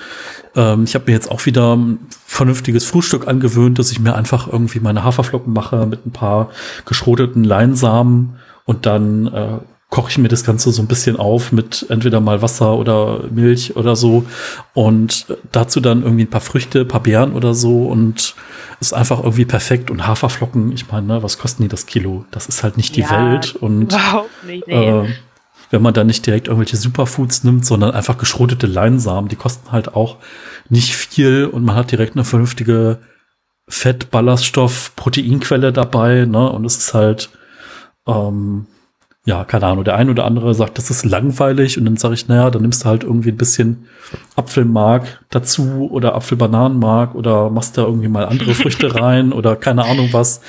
[0.56, 4.48] ähm, ich habe mir jetzt auch wieder ein vernünftiges Frühstück angewöhnt, dass ich mir einfach
[4.48, 6.50] irgendwie meine Haferflocken mache mit ein paar
[6.86, 9.60] geschroteten Leinsamen und dann äh,
[9.94, 13.76] koche ich mir das Ganze so ein bisschen auf mit entweder mal Wasser oder Milch
[13.76, 14.26] oder so
[14.74, 18.34] und dazu dann irgendwie ein paar Früchte, ein paar Beeren oder so und
[18.80, 22.26] ist einfach irgendwie perfekt und Haferflocken, ich meine, ne, was kosten die das Kilo?
[22.32, 24.90] Das ist halt nicht die ja, Welt und überhaupt nicht, nee.
[24.90, 25.10] äh,
[25.74, 29.28] wenn man da nicht direkt irgendwelche Superfoods nimmt, sondern einfach geschrotete Leinsamen.
[29.28, 30.18] Die kosten halt auch
[30.70, 33.00] nicht viel und man hat direkt eine vernünftige
[33.68, 36.26] Fett, Ballaststoff, Proteinquelle dabei.
[36.26, 36.48] Ne?
[36.48, 37.32] Und es ist halt,
[38.06, 38.68] ähm,
[39.26, 42.28] ja, keine Ahnung, der eine oder andere sagt, das ist langweilig und dann sage ich,
[42.28, 43.88] naja, dann nimmst du halt irgendwie ein bisschen
[44.36, 50.10] Apfelmark dazu oder Apfelbananenmark oder machst da irgendwie mal andere Früchte rein oder keine Ahnung
[50.12, 50.42] was.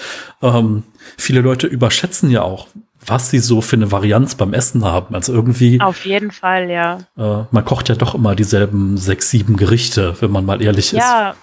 [0.43, 0.83] Ähm,
[1.17, 2.67] viele Leute überschätzen ja auch,
[3.07, 5.15] was sie so für eine Varianz beim Essen haben.
[5.15, 5.81] Also irgendwie.
[5.81, 6.99] Auf jeden Fall, ja.
[7.17, 10.99] Äh, man kocht ja doch immer dieselben sechs, sieben Gerichte, wenn man mal ehrlich ja,
[10.99, 11.05] ist.
[11.05, 11.35] Ja,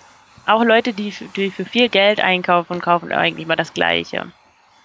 [0.54, 4.28] auch Leute, die, die für viel Geld einkaufen, kaufen eigentlich immer das Gleiche.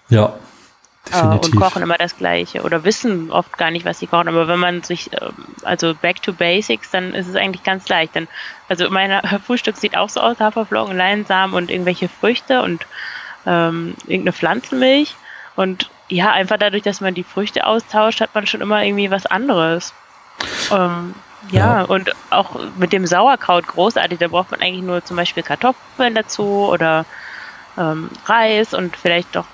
[0.09, 0.33] Ja.
[1.07, 1.53] Äh, definitiv.
[1.53, 4.27] und kochen immer das Gleiche oder wissen oft gar nicht, was sie kochen.
[4.27, 8.15] Aber wenn man sich, ähm, also back to basics, dann ist es eigentlich ganz leicht.
[8.15, 8.27] Denn,
[8.67, 12.85] also mein Frühstück sieht auch so aus: Haferflocken, Leinsamen und irgendwelche Früchte und
[13.45, 15.15] ähm, irgendeine Pflanzenmilch.
[15.55, 19.25] Und ja, einfach dadurch, dass man die Früchte austauscht, hat man schon immer irgendwie was
[19.25, 19.93] anderes.
[20.71, 21.15] Ähm,
[21.49, 25.43] ja, ja, und auch mit dem Sauerkraut großartig, da braucht man eigentlich nur zum Beispiel
[25.43, 27.05] Kartoffeln dazu oder
[27.77, 29.45] ähm, Reis und vielleicht doch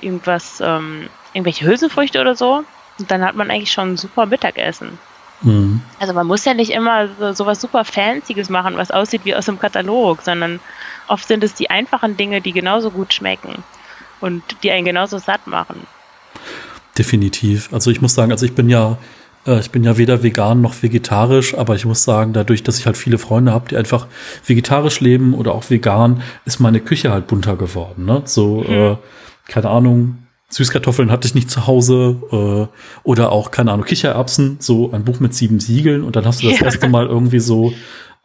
[0.00, 2.64] irgendwas, ähm, irgendwelche Hülsenfrüchte oder so.
[2.98, 4.98] Und dann hat man eigentlich schon ein super Mittagessen.
[5.42, 5.82] Mhm.
[5.98, 9.34] Also man muss ja nicht immer so, so was super Fancyes machen, was aussieht wie
[9.34, 10.60] aus dem Katalog, sondern
[11.08, 13.64] oft sind es die einfachen Dinge, die genauso gut schmecken
[14.20, 15.86] und die einen genauso satt machen.
[16.98, 17.72] Definitiv.
[17.72, 18.98] Also ich muss sagen, also ich bin ja,
[19.46, 22.86] äh, ich bin ja weder vegan noch vegetarisch, aber ich muss sagen, dadurch, dass ich
[22.86, 24.06] halt viele Freunde habe, die einfach
[24.44, 28.04] vegetarisch leben oder auch vegan, ist meine Küche halt bunter geworden.
[28.04, 28.22] Ne?
[28.24, 28.72] So, mhm.
[28.72, 28.96] äh,
[29.48, 30.18] keine Ahnung,
[30.50, 35.20] Süßkartoffeln hatte ich nicht zu Hause äh, oder auch, keine Ahnung, Kichererbsen, so ein Buch
[35.20, 36.66] mit sieben Siegeln und dann hast du das ja.
[36.66, 37.72] erste Mal irgendwie so,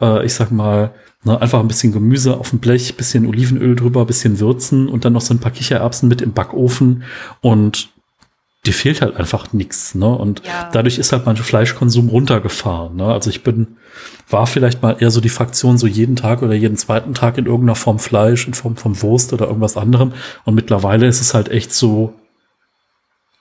[0.01, 0.93] äh, ich sag mal,
[1.25, 5.13] Ne, einfach ein bisschen Gemüse auf dem Blech, bisschen Olivenöl drüber, bisschen würzen und dann
[5.13, 7.01] noch so ein paar Kichererbsen mit im Backofen
[7.41, 7.89] und
[8.63, 9.95] dir fehlt halt einfach nichts.
[9.95, 10.07] Ne?
[10.07, 10.69] Und ja.
[10.71, 12.95] dadurch ist halt mein Fleischkonsum runtergefahren.
[12.95, 13.05] Ne?
[13.05, 13.77] Also ich bin,
[14.29, 17.47] war vielleicht mal eher so die Fraktion, so jeden Tag oder jeden zweiten Tag in
[17.47, 20.13] irgendeiner Form Fleisch, in Form von Wurst oder irgendwas anderem.
[20.43, 22.13] Und mittlerweile ist es halt echt so,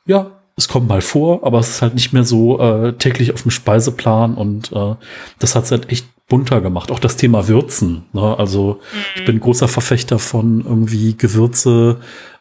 [0.06, 3.42] ja, es kommt mal vor, aber es ist halt nicht mehr so äh, täglich auf
[3.42, 4.94] dem Speiseplan und äh,
[5.38, 6.90] das hat halt echt bunter gemacht.
[6.90, 8.04] Auch das Thema Würzen.
[8.12, 8.38] Ne?
[8.38, 8.98] Also mhm.
[9.16, 11.98] ich bin großer Verfechter von irgendwie Gewürze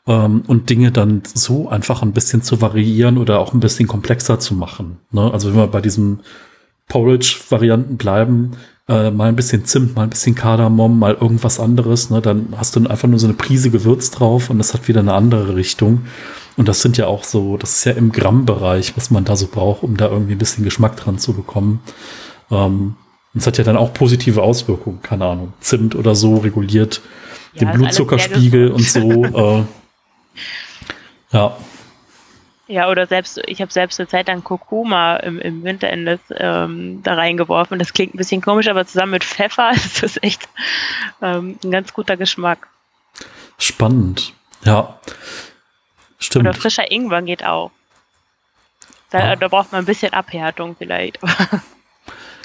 [0.08, 4.40] ähm, und Dinge dann so einfach ein bisschen zu variieren oder auch ein bisschen komplexer
[4.40, 4.98] zu machen.
[5.12, 5.32] Ne?
[5.32, 6.20] Also wenn wir bei diesem
[6.88, 8.52] Porridge-Varianten bleiben,
[8.88, 12.22] äh, mal ein bisschen Zimt, mal ein bisschen Kardamom, mal irgendwas anderes, ne?
[12.22, 15.14] dann hast du einfach nur so eine Prise Gewürz drauf und das hat wieder eine
[15.14, 16.04] andere Richtung.
[16.56, 19.48] Und das sind ja auch so, das ist ja im Grammbereich, was man da so
[19.48, 21.82] braucht, um da irgendwie ein bisschen Geschmack dran zu bekommen.
[22.52, 22.96] Ähm,
[23.34, 27.02] und es hat ja dann auch positive Auswirkungen, keine Ahnung, Zimt oder so reguliert
[27.54, 29.24] ja, den Blutzuckerspiegel und so.
[29.26, 29.64] äh,
[31.32, 31.58] ja.
[32.68, 36.20] Ja, oder selbst, ich habe selbst eine Zeit lang Kurkuma im, im Winter in das,
[36.36, 37.78] ähm, da reingeworfen.
[37.78, 40.48] Das klingt ein bisschen komisch, aber zusammen mit Pfeffer ist das echt
[41.22, 42.68] ähm, ein ganz guter Geschmack.
[43.58, 45.00] Spannend, ja.
[46.20, 46.48] Stimmt.
[46.48, 47.72] Oder frischer Ingwer geht auch.
[49.10, 49.36] Da, ja.
[49.36, 51.20] da braucht man ein bisschen Abhärtung vielleicht.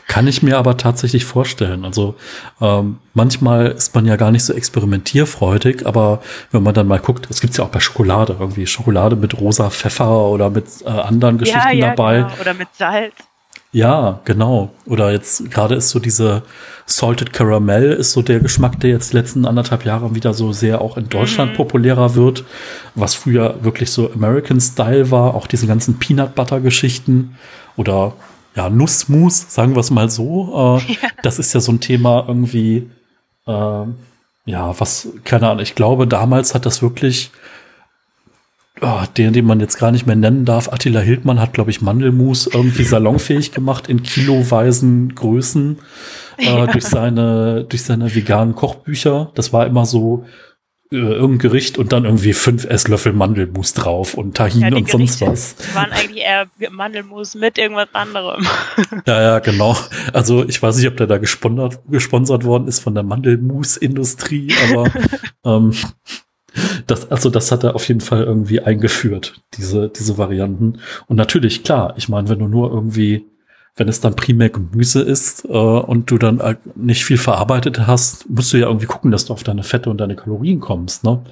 [0.09, 1.85] Kann ich mir aber tatsächlich vorstellen.
[1.85, 2.15] Also
[2.63, 7.29] ähm, manchmal ist man ja gar nicht so experimentierfreudig, aber wenn man dann mal guckt,
[7.31, 11.37] es gibt's ja auch bei Schokolade, irgendwie Schokolade mit rosa Pfeffer oder mit äh, anderen
[11.37, 12.23] Geschichten ja, ja, dabei.
[12.23, 12.41] Genau.
[12.41, 13.15] Oder mit Salz.
[13.71, 14.71] Ja, genau.
[14.87, 16.43] Oder jetzt gerade ist so diese
[16.87, 20.81] Salted Caramel ist so der Geschmack, der jetzt die letzten anderthalb Jahre wieder so sehr
[20.81, 21.57] auch in Deutschland mhm.
[21.57, 22.45] populärer wird,
[22.95, 27.37] was früher wirklich so American Style war, auch diese ganzen Peanut Butter Geschichten
[27.77, 28.15] oder
[28.59, 30.81] ja, Nussmus, sagen wir es mal so.
[30.83, 31.09] Äh, ja.
[31.23, 32.91] Das ist ja so ein Thema irgendwie,
[33.47, 33.85] äh,
[34.47, 37.31] ja, was, keine Ahnung, ich glaube, damals hat das wirklich
[38.81, 41.83] oh, den, den man jetzt gar nicht mehr nennen darf, Attila Hildmann hat, glaube ich,
[41.83, 45.79] Mandelmus irgendwie salonfähig gemacht in kiloweisen Größen
[46.39, 46.67] äh, ja.
[46.67, 49.31] durch seine durch seine veganen Kochbücher.
[49.37, 50.25] Das war immer so
[50.91, 55.21] äh, irgendein Gericht und dann irgendwie fünf Esslöffel Mandelmus drauf und Tahin ja, und sonst
[55.21, 55.57] was.
[55.75, 58.47] Waren eigentlich eher Mandelmus mit irgendwas anderem.
[59.07, 59.77] Ja, ja, genau.
[60.13, 64.91] Also ich weiß nicht, ob der da gesponsert, gesponsert worden ist von der Mandelmus-Industrie, aber
[65.45, 65.73] ähm,
[66.87, 70.81] das, also das hat er auf jeden Fall irgendwie eingeführt, diese, diese Varianten.
[71.07, 73.27] Und natürlich, klar, ich meine, wenn du nur irgendwie,
[73.79, 78.29] wenn es dann primär Gemüse ist äh, und du dann halt nicht viel verarbeitet hast,
[78.29, 81.25] musst du ja irgendwie gucken, dass du auf deine Fette und deine Kalorien kommst, ne?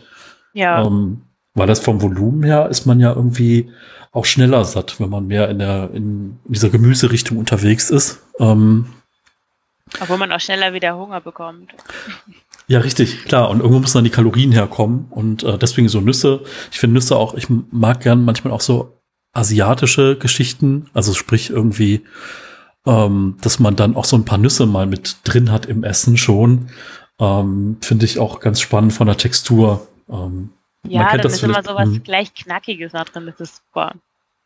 [0.55, 0.87] Ja.
[0.87, 1.23] Ähm,
[1.55, 3.71] weil das vom Volumen her ist man ja irgendwie
[4.13, 8.23] auch schneller satt, wenn man mehr in der in dieser Gemüserichtung unterwegs ist.
[8.39, 8.87] Ähm,
[10.01, 11.73] Obwohl man auch schneller wieder Hunger bekommt.
[12.69, 13.51] Ja, richtig, klar.
[13.51, 15.07] Und irgendwo müssen dann die Kalorien herkommen.
[15.11, 16.43] Und äh, deswegen so Nüsse.
[16.73, 18.96] Ich finde Nüsse auch, ich mag gern manchmal auch so
[19.37, 20.89] asiatische Geschichten.
[20.95, 22.03] Also sprich irgendwie,
[22.87, 26.17] ähm, dass man dann auch so ein paar Nüsse mal mit drin hat im Essen
[26.17, 26.69] schon.
[27.19, 29.87] Ähm, finde ich auch ganz spannend von der Textur.
[30.09, 30.51] Ähm,
[30.89, 32.03] ja, dann ist immer sowas hm.
[32.03, 33.27] gleich Knackiges da drin.
[33.27, 33.93] Das ist super.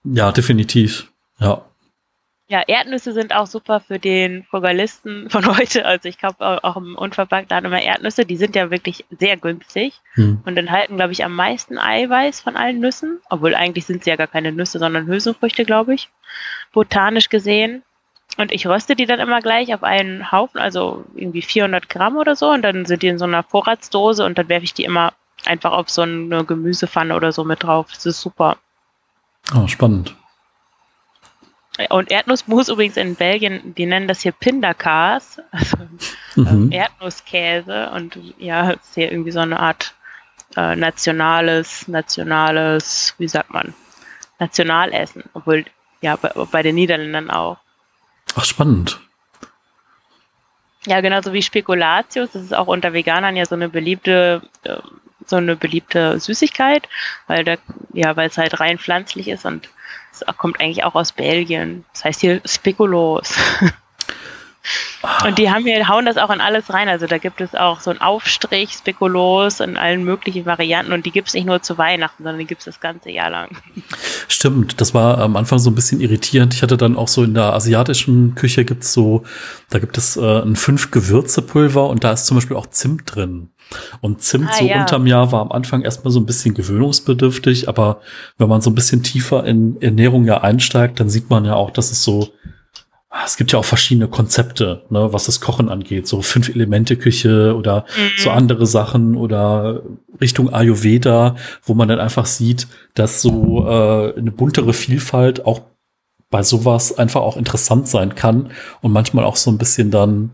[0.05, 1.13] Ja, definitiv.
[1.39, 1.63] Ja.
[2.51, 5.87] Ja, Erdnüsse sind auch super für den Frugalisten von heute.
[5.87, 8.27] Also ich kaufe auch im Unverpacktladen immer Erdnüsse.
[8.27, 10.43] Die sind ja wirklich sehr günstig hm.
[10.45, 13.21] und enthalten, glaube ich, am meisten Eiweiß von allen Nüssen.
[13.31, 16.09] Obwohl eigentlich sind sie ja gar keine Nüsse, sondern Hülsenfrüchte, glaube ich.
[16.73, 17.85] Botanisch gesehen.
[18.37, 22.35] Und ich röste die dann immer gleich auf einen Haufen, also irgendwie 400 Gramm oder
[22.35, 22.51] so.
[22.51, 25.13] Und dann sind die in so einer Vorratsdose und dann werfe ich die immer
[25.45, 27.93] einfach auf so eine Gemüsepfanne oder so mit drauf.
[27.95, 28.57] Das ist super.
[29.55, 30.17] Oh, spannend.
[31.89, 35.77] Und Erdnussmus übrigens in Belgien, die nennen das hier Pindakas, also
[36.37, 36.73] ähm, mhm.
[36.73, 37.91] Erdnusskäse.
[37.91, 39.95] Und ja, ist hier irgendwie so eine Art
[40.57, 43.75] äh, nationales, nationales, wie sagt man,
[44.39, 45.25] Nationalessen.
[45.33, 45.65] Obwohl,
[46.01, 47.59] ja, bei, bei den Niederländern auch.
[48.37, 49.01] Ach, spannend.
[50.87, 52.33] Ja, genauso wie Spekulatius.
[52.33, 54.79] Das ist auch unter Veganern ja so eine beliebte, äh,
[55.31, 56.89] so eine beliebte Süßigkeit,
[57.27, 57.57] weil da,
[57.93, 59.69] ja, weil es halt rein pflanzlich ist und
[60.37, 61.85] kommt eigentlich auch aus Belgien.
[61.93, 63.35] Das heißt hier Spekulos.
[65.25, 66.89] Und die haben hier, hauen das auch in alles rein.
[66.89, 70.93] Also da gibt es auch so einen Aufstrich, Spekulos in allen möglichen Varianten.
[70.93, 73.31] Und die gibt es nicht nur zu Weihnachten, sondern die gibt es das ganze Jahr
[73.31, 73.57] lang.
[74.29, 76.53] Stimmt, das war am Anfang so ein bisschen irritierend.
[76.53, 79.25] Ich hatte dann auch so in der asiatischen Küche gibt es so,
[79.71, 83.51] da gibt es äh, ein fünf Gewürzepulver und da ist zum Beispiel auch Zimt drin.
[84.01, 84.81] Und Zimt ah, so ja.
[84.81, 88.01] unterm Jahr war am Anfang erstmal so ein bisschen gewöhnungsbedürftig, aber
[88.39, 91.71] wenn man so ein bisschen tiefer in Ernährung ja einsteigt, dann sieht man ja auch,
[91.71, 92.29] dass es so,
[93.11, 96.97] ah, es gibt ja auch verschiedene Konzepte, ne, was das Kochen angeht, so fünf Elemente
[96.97, 98.23] Küche oder mhm.
[98.23, 99.83] so andere Sachen oder
[100.21, 105.63] Richtung Ayurveda, wo man dann einfach sieht, dass so äh, eine buntere Vielfalt auch
[106.31, 110.31] bei sowas einfach auch interessant sein kann und manchmal auch so ein bisschen dann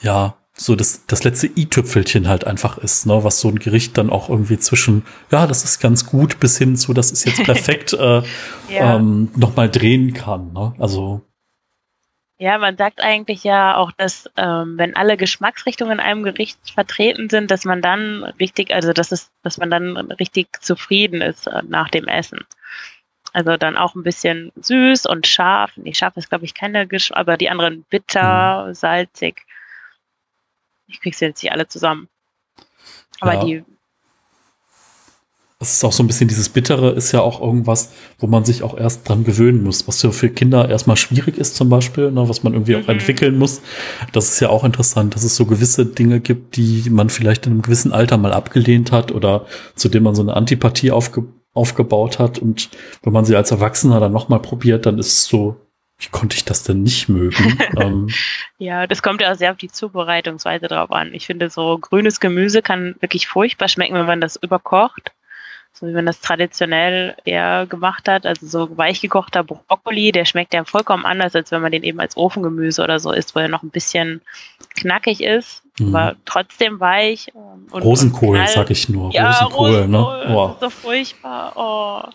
[0.00, 4.10] ja so das, das letzte i-Tüpfelchen halt einfach ist, ne, was so ein Gericht dann
[4.10, 7.92] auch irgendwie zwischen, ja, das ist ganz gut, bis hin zu, das ist jetzt perfekt,
[7.98, 8.22] äh,
[8.68, 8.96] ja.
[8.96, 10.52] ähm, nochmal drehen kann.
[10.52, 10.74] Ne?
[10.78, 11.22] Also
[12.40, 17.28] ja, man sagt eigentlich ja auch, dass ähm, wenn alle Geschmacksrichtungen in einem Gericht vertreten
[17.28, 21.62] sind, dass man dann richtig, also dass es, dass man dann richtig zufrieden ist äh,
[21.66, 22.44] nach dem Essen.
[23.32, 25.72] Also dann auch ein bisschen süß und scharf.
[25.76, 28.74] Nee, scharf ist, glaube ich, keine Geschmack, aber die anderen bitter, mhm.
[28.74, 29.44] salzig.
[30.88, 32.08] Ich krieg sie jetzt nicht alle zusammen.
[33.20, 33.44] Aber ja.
[33.44, 33.64] die.
[35.60, 38.62] Das ist auch so ein bisschen dieses Bittere, ist ja auch irgendwas, wo man sich
[38.62, 42.28] auch erst dran gewöhnen muss, was ja für Kinder erstmal schwierig ist, zum Beispiel, ne,
[42.28, 42.84] was man irgendwie mhm.
[42.84, 43.60] auch entwickeln muss.
[44.12, 47.52] Das ist ja auch interessant, dass es so gewisse Dinge gibt, die man vielleicht in
[47.52, 51.24] einem gewissen Alter mal abgelehnt hat oder zu denen man so eine Antipathie aufge
[51.54, 52.38] aufgebaut hat.
[52.38, 52.68] Und
[53.02, 55.56] wenn man sie als Erwachsener dann nochmal probiert, dann ist es so,
[55.98, 57.58] wie konnte ich das denn nicht mögen?
[57.76, 58.08] ähm,
[58.58, 61.12] ja, das kommt ja auch sehr auf die Zubereitungsweise drauf an.
[61.12, 65.12] Ich finde, so grünes Gemüse kann wirklich furchtbar schmecken, wenn man das überkocht.
[65.72, 68.26] So wie man das traditionell eher gemacht hat.
[68.26, 72.16] Also so weichgekochter Brokkoli, der schmeckt ja vollkommen anders, als wenn man den eben als
[72.16, 74.20] Ofengemüse oder so isst, wo er noch ein bisschen
[74.74, 75.94] knackig ist, mhm.
[75.94, 77.32] aber trotzdem weich.
[77.70, 79.12] Und, Rosenkohl, und sag ich nur.
[79.12, 79.98] Ja, Rosenkohl, ne?
[79.98, 80.36] Rosenkohl ne?
[80.36, 80.56] Oh.
[80.60, 81.52] So furchtbar.
[81.54, 82.10] Oh.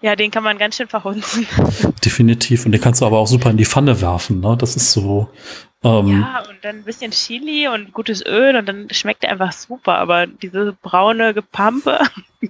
[0.00, 1.46] Ja, den kann man ganz schön verhunzen.
[2.04, 2.64] Definitiv.
[2.64, 4.40] Und den kannst du aber auch super in die Pfanne werfen.
[4.40, 4.56] Ne?
[4.58, 5.28] Das ist so.
[5.82, 9.52] Ähm, ja, und dann ein bisschen Chili und gutes Öl und dann schmeckt er einfach
[9.52, 9.98] super.
[9.98, 12.00] Aber diese braune Gepampe.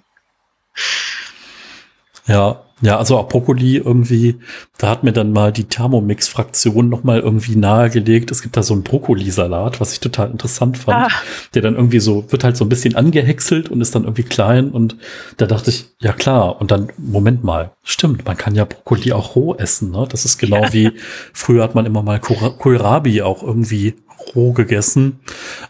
[2.29, 4.37] ja, ja, also auch Brokkoli irgendwie,
[4.79, 8.31] da hat mir dann mal die Thermomix-Fraktion nochmal irgendwie nahegelegt.
[8.31, 11.13] Es gibt da so einen Brokkolisalat, was ich total interessant fand.
[11.13, 11.17] Ah.
[11.55, 14.71] Der dann irgendwie so, wird halt so ein bisschen angehäckselt und ist dann irgendwie klein.
[14.71, 14.97] Und
[15.39, 16.61] da dachte ich, ja klar.
[16.61, 19.91] Und dann, Moment mal, stimmt, man kann ja Brokkoli auch roh essen.
[19.91, 20.07] Ne?
[20.09, 20.93] Das ist genau wie,
[21.33, 23.95] früher hat man immer mal Kohlrabi auch irgendwie
[24.37, 25.19] roh gegessen.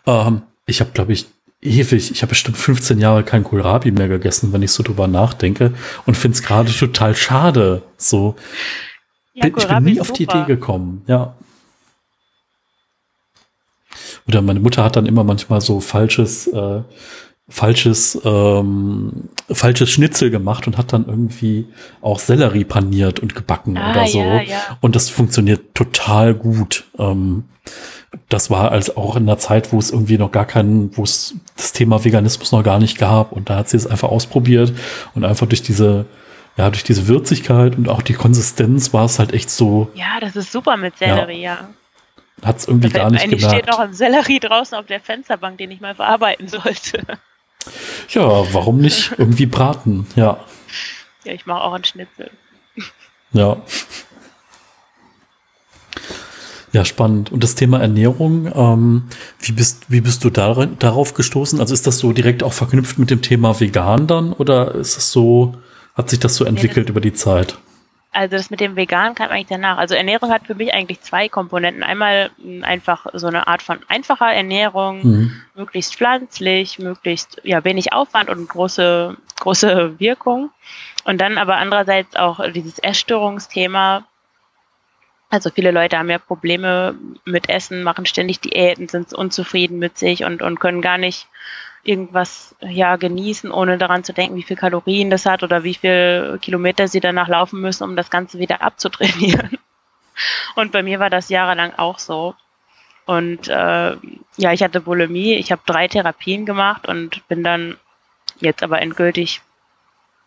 [0.06, 1.26] Ähm, ich habe, glaube ich,
[1.61, 2.11] ewig.
[2.11, 5.72] Ich habe bestimmt 15 Jahre kein Kohlrabi mehr gegessen, wenn ich so drüber nachdenke.
[6.06, 7.82] Und finde es gerade total schade.
[7.96, 8.36] So.
[9.34, 11.02] Ja, bin, ich bin nie auf die Idee gekommen.
[11.06, 11.34] Ja.
[14.26, 16.82] Oder meine Mutter hat dann immer manchmal so falsches, äh,
[17.48, 21.66] falsches, ähm, falsches Schnitzel gemacht und hat dann irgendwie
[22.02, 24.18] auch Sellerie paniert und gebacken ah, oder so.
[24.18, 24.78] Ja, ja.
[24.80, 26.84] Und das funktioniert total gut.
[26.98, 27.44] Ähm,
[28.28, 31.34] das war als auch in der Zeit, wo es irgendwie noch gar keinen, wo es
[31.56, 33.32] das Thema Veganismus noch gar nicht gab.
[33.32, 34.72] Und da hat sie es einfach ausprobiert
[35.14, 36.06] und einfach durch diese,
[36.56, 39.90] ja, durch diese Würzigkeit und auch die Konsistenz war es halt echt so.
[39.94, 41.54] Ja, das ist super mit Sellerie, ja.
[41.54, 41.68] ja.
[42.46, 43.64] Hat es irgendwie gar nicht eigentlich gemerkt.
[43.64, 47.02] steht noch ein Sellerie draußen auf der Fensterbank, den ich mal verarbeiten sollte.
[48.11, 50.38] Ja, warum nicht irgendwie braten, ja.
[51.24, 52.30] Ja, ich mache auch einen Schnitzel.
[53.32, 53.59] Ja.
[56.78, 57.32] Ja, spannend.
[57.32, 59.08] Und das Thema Ernährung, ähm,
[59.40, 61.58] wie, bist, wie bist du darin, darauf gestoßen?
[61.58, 65.10] Also ist das so direkt auch verknüpft mit dem Thema vegan dann oder ist es
[65.10, 65.56] so,
[65.96, 67.58] hat sich das so entwickelt ja, über die Zeit?
[68.12, 69.76] Also das mit dem Vegan kam eigentlich danach.
[69.78, 71.82] Also Ernährung hat für mich eigentlich zwei Komponenten.
[71.82, 72.30] Einmal
[72.62, 75.32] einfach so eine Art von einfacher Ernährung, mhm.
[75.56, 80.50] möglichst pflanzlich, möglichst ja wenig Aufwand und große große Wirkung.
[81.02, 84.04] Und dann aber andererseits auch dieses Essstörungsthema,
[85.30, 90.24] also viele Leute haben ja Probleme mit Essen, machen ständig Diäten, sind unzufrieden mit sich
[90.24, 91.26] und, und können gar nicht
[91.84, 96.38] irgendwas ja genießen, ohne daran zu denken, wie viel Kalorien das hat oder wie viel
[96.40, 99.58] Kilometer sie danach laufen müssen, um das Ganze wieder abzutrainieren.
[100.56, 102.34] Und bei mir war das jahrelang auch so.
[103.06, 103.96] Und äh,
[104.36, 107.78] ja, ich hatte Bulimie, ich habe drei Therapien gemacht und bin dann
[108.40, 109.40] jetzt aber endgültig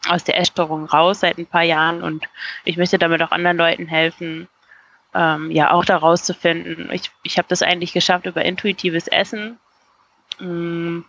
[0.07, 2.27] aus der Essstörung raus seit ein paar Jahren und
[2.63, 4.47] ich möchte damit auch anderen Leuten helfen,
[5.13, 6.89] ähm, ja auch daraus zu finden.
[6.91, 9.59] Ich, ich habe das eigentlich geschafft über intuitives Essen.
[10.39, 11.01] Mm.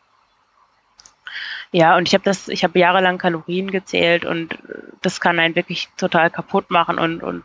[1.71, 4.59] Ja, und ich habe das, ich habe jahrelang Kalorien gezählt und
[5.01, 7.45] das kann einen wirklich total kaputt machen und, und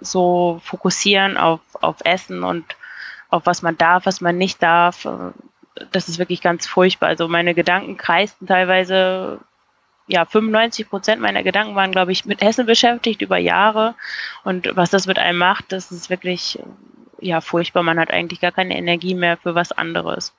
[0.00, 2.64] so fokussieren auf, auf Essen und
[3.30, 5.08] auf was man darf, was man nicht darf.
[5.90, 7.08] Das ist wirklich ganz furchtbar.
[7.08, 9.40] Also meine Gedanken kreisten teilweise
[10.06, 13.94] ja, 95 Prozent meiner Gedanken waren, glaube ich, mit Essen beschäftigt über Jahre.
[14.44, 16.58] Und was das mit einem macht, das ist wirklich,
[17.20, 17.82] ja, furchtbar.
[17.82, 20.32] Man hat eigentlich gar keine Energie mehr für was anderes.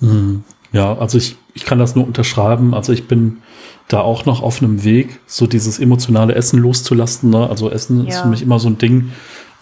[0.00, 0.44] Hm.
[0.72, 2.74] Ja, also ich, ich kann das nur unterschreiben.
[2.74, 3.42] Also ich bin
[3.88, 7.30] da auch noch auf einem Weg, so dieses emotionale Essen loszulassen.
[7.30, 7.48] Ne?
[7.48, 8.08] Also Essen ja.
[8.08, 9.12] ist für mich immer so ein Ding,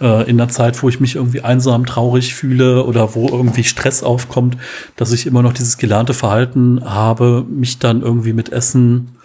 [0.02, 4.02] äh, in der Zeit, wo ich mich irgendwie einsam, traurig fühle oder wo irgendwie Stress
[4.02, 4.56] aufkommt,
[4.96, 9.16] dass ich immer noch dieses gelernte Verhalten habe, mich dann irgendwie mit Essen,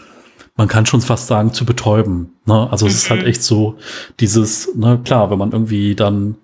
[0.55, 2.33] man kann schon fast sagen, zu betäuben.
[2.45, 2.67] Ne?
[2.71, 2.91] Also mhm.
[2.91, 3.27] es ist halt mhm.
[3.27, 3.77] echt so
[4.19, 6.35] dieses, ne, klar, wenn man irgendwie dann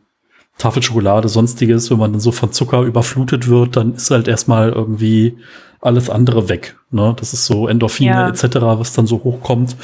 [0.58, 5.38] Tafelschokolade, sonstiges, wenn man dann so von Zucker überflutet wird, dann ist halt erstmal irgendwie
[5.82, 6.78] alles andere weg.
[6.92, 7.16] Ne?
[7.18, 8.30] Das ist so Endorphine ja.
[8.30, 9.76] etc., was dann so hochkommt.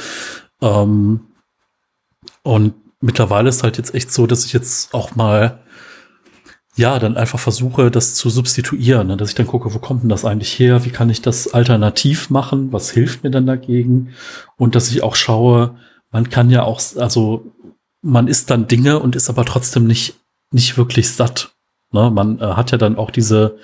[0.62, 1.20] Ähm,
[2.42, 5.60] und mittlerweile ist halt jetzt echt so, dass ich jetzt auch mal
[6.76, 9.16] ja, dann einfach versuche, das zu substituieren, ne?
[9.16, 10.84] dass ich dann gucke, wo kommt denn das eigentlich her?
[10.84, 12.72] Wie kann ich das alternativ machen?
[12.72, 14.14] Was hilft mir dann dagegen?
[14.56, 15.76] Und dass ich auch schaue,
[16.10, 17.52] man kann ja auch, also
[18.02, 20.14] man isst dann Dinge und ist aber trotzdem nicht,
[20.52, 21.54] nicht wirklich satt.
[21.92, 22.10] Ne?
[22.10, 23.58] Man äh, hat ja dann auch diese,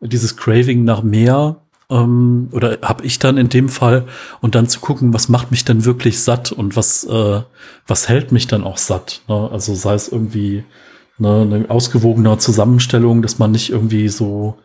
[0.00, 4.06] dieses Craving nach mehr ähm, oder habe ich dann in dem Fall
[4.40, 7.42] und dann zu gucken, was macht mich denn wirklich satt und was äh,
[7.86, 9.22] was hält mich dann auch satt.
[9.28, 9.48] Ne?
[9.50, 10.64] Also sei es irgendwie
[11.18, 14.58] ne, eine ausgewogene Zusammenstellung, dass man nicht irgendwie so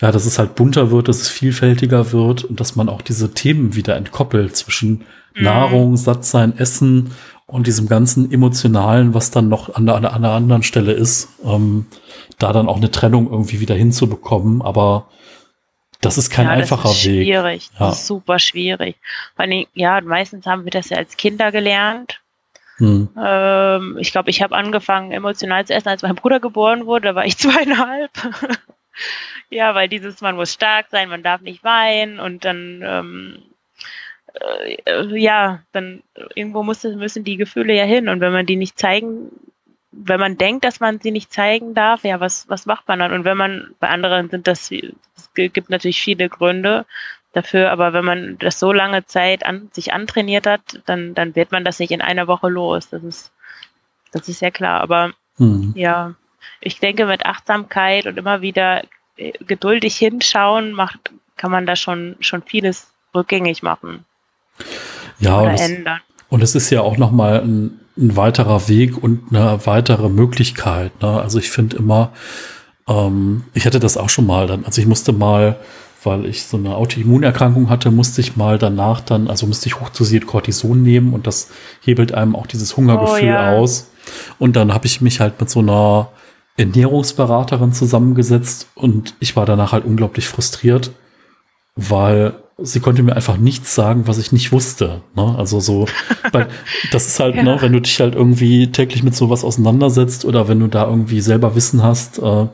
[0.00, 3.32] ja, dass es halt bunter wird, dass es vielfältiger wird und dass man auch diese
[3.32, 5.04] Themen wieder entkoppelt zwischen
[5.34, 5.44] mhm.
[5.44, 7.12] Nahrung, Sattsein, Essen
[7.46, 11.86] und diesem ganzen emotionalen, was dann noch an, der, an einer anderen Stelle ist, ähm,
[12.38, 14.62] da dann auch eine Trennung irgendwie wieder hinzubekommen.
[14.62, 15.08] Aber
[16.04, 17.24] das ist kein ja, einfacher das ist Weg.
[17.24, 17.70] Schwierig.
[17.78, 17.86] Ja.
[17.86, 18.96] Das ist super schwierig.
[19.36, 22.20] Vor allem, ja, meistens haben wir das ja als Kinder gelernt.
[22.78, 23.08] Hm.
[23.16, 27.08] Ähm, ich glaube, ich habe angefangen, emotional zu essen, als mein Bruder geboren wurde.
[27.08, 28.10] Da war ich zweieinhalb.
[29.50, 33.42] ja, weil dieses, man muss stark sein, man darf nicht weinen und dann, ähm,
[34.84, 36.02] äh, ja, dann
[36.34, 39.30] irgendwo muss, müssen die Gefühle ja hin und wenn man die nicht zeigen,
[39.96, 43.12] wenn man denkt, dass man sie nicht zeigen darf, ja, was, was macht man dann?
[43.12, 46.86] Und wenn man, bei anderen sind das, es gibt natürlich viele Gründe
[47.32, 51.52] dafür, aber wenn man das so lange Zeit an, sich antrainiert hat, dann, dann wird
[51.52, 52.88] man das nicht in einer Woche los.
[52.90, 53.32] Das ist,
[54.12, 54.80] das ist ja klar.
[54.80, 55.72] Aber mhm.
[55.76, 56.14] ja,
[56.60, 58.82] ich denke, mit Achtsamkeit und immer wieder
[59.16, 64.04] äh, geduldig hinschauen, macht, kann man da schon, schon vieles rückgängig machen.
[65.18, 66.00] Ja, oder und ändern.
[66.28, 71.00] Und es ist ja auch nochmal ein, ein weiterer Weg und eine weitere Möglichkeit.
[71.02, 71.20] Ne?
[71.20, 72.12] Also ich finde immer,
[72.88, 75.56] ähm, ich hatte das auch schon mal dann, also ich musste mal,
[76.02, 80.26] weil ich so eine Autoimmunerkrankung hatte, musste ich mal danach dann, also musste ich hochdosiert
[80.26, 81.50] Cortison nehmen und das
[81.82, 83.52] hebelt einem auch dieses Hungergefühl oh, ja.
[83.52, 83.90] aus.
[84.38, 86.10] Und dann habe ich mich halt mit so einer
[86.56, 90.92] Ernährungsberaterin zusammengesetzt und ich war danach halt unglaublich frustriert,
[91.74, 95.00] weil sie konnte mir einfach nichts sagen, was ich nicht wusste.
[95.16, 95.34] Ne?
[95.36, 95.86] Also so,
[96.32, 96.48] weil
[96.92, 97.42] das ist halt, ja.
[97.42, 101.20] ne, wenn du dich halt irgendwie täglich mit sowas auseinandersetzt oder wenn du da irgendwie
[101.20, 102.46] selber Wissen hast, äh,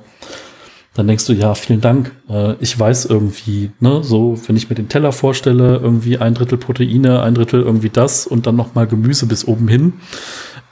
[0.94, 2.12] dann denkst du, ja, vielen Dank.
[2.28, 6.58] Äh, ich weiß irgendwie, ne, so, wenn ich mir den Teller vorstelle, irgendwie ein Drittel
[6.58, 9.94] Proteine, ein Drittel irgendwie das und dann noch mal Gemüse bis oben hin.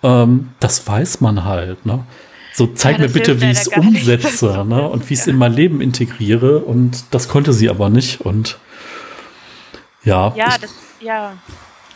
[0.03, 2.05] Ähm, das weiß man halt, ne?
[2.55, 4.89] So, zeig ja, mir bitte, wie ich es umsetze, ne?
[4.89, 5.33] Und wie ich es ja.
[5.33, 6.59] in mein Leben integriere.
[6.59, 8.21] Und das konnte sie aber nicht.
[8.23, 8.59] Und
[10.03, 10.33] ja.
[10.35, 11.35] Ja, das, ja.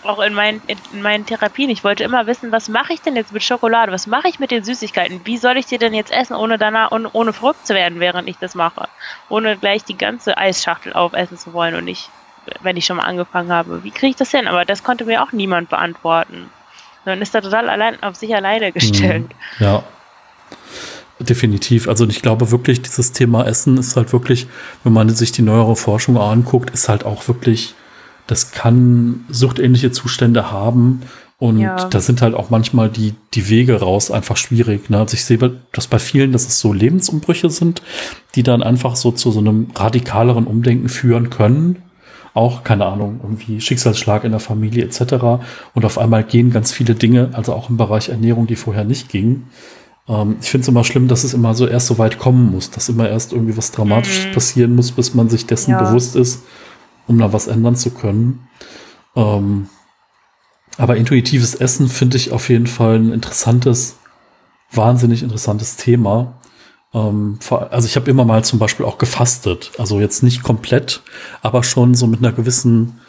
[0.04, 1.70] Auch in meinen, in meinen Therapien.
[1.70, 3.92] Ich wollte immer wissen, was mache ich denn jetzt mit Schokolade?
[3.92, 5.20] Was mache ich mit den Süßigkeiten?
[5.24, 8.28] Wie soll ich die denn jetzt essen, ohne danach, ohne, ohne verrückt zu werden, während
[8.28, 8.88] ich das mache?
[9.28, 12.10] Ohne gleich die ganze Eisschachtel aufessen zu wollen und nicht,
[12.62, 13.84] wenn ich schon mal angefangen habe.
[13.84, 14.48] Wie kriege ich das hin?
[14.48, 16.50] Aber das konnte mir auch niemand beantworten.
[17.04, 19.28] Man ist da total allein auf sich alleine gestellt.
[19.58, 19.64] Mhm.
[19.64, 19.84] Ja.
[21.20, 21.86] Definitiv.
[21.86, 24.48] Also ich glaube wirklich, dieses Thema Essen ist halt wirklich,
[24.82, 27.76] wenn man sich die neuere Forschung anguckt, ist halt auch wirklich
[28.26, 31.02] das kann suchtähnliche Zustände haben.
[31.38, 31.88] Und ja.
[31.88, 34.90] da sind halt auch manchmal die, die Wege raus einfach schwierig.
[34.90, 34.98] Ne?
[34.98, 35.38] Also ich sehe
[35.72, 37.82] das bei vielen, dass es so Lebensumbrüche sind,
[38.36, 41.82] die dann einfach so zu so einem radikaleren Umdenken führen können.
[42.32, 45.42] Auch, keine Ahnung, irgendwie Schicksalsschlag in der Familie etc.
[45.74, 49.08] Und auf einmal gehen ganz viele Dinge, also auch im Bereich Ernährung, die vorher nicht
[49.08, 49.48] gingen.
[50.08, 52.70] Ähm, ich finde es immer schlimm, dass es immer so erst so weit kommen muss,
[52.70, 54.32] dass immer erst irgendwie was Dramatisches mhm.
[54.32, 55.82] passieren muss, bis man sich dessen ja.
[55.82, 56.44] bewusst ist
[57.06, 58.48] um da was ändern zu können.
[59.16, 59.68] Ähm,
[60.78, 63.98] aber intuitives Essen finde ich auf jeden Fall ein interessantes,
[64.70, 66.34] wahnsinnig interessantes Thema.
[66.94, 69.72] Ähm, also ich habe immer mal zum Beispiel auch gefastet.
[69.78, 71.02] Also jetzt nicht komplett,
[71.42, 73.00] aber schon so mit einer gewissen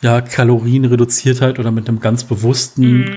[0.00, 3.16] ja, Kalorienreduziertheit oder mit einem ganz bewussten, mhm.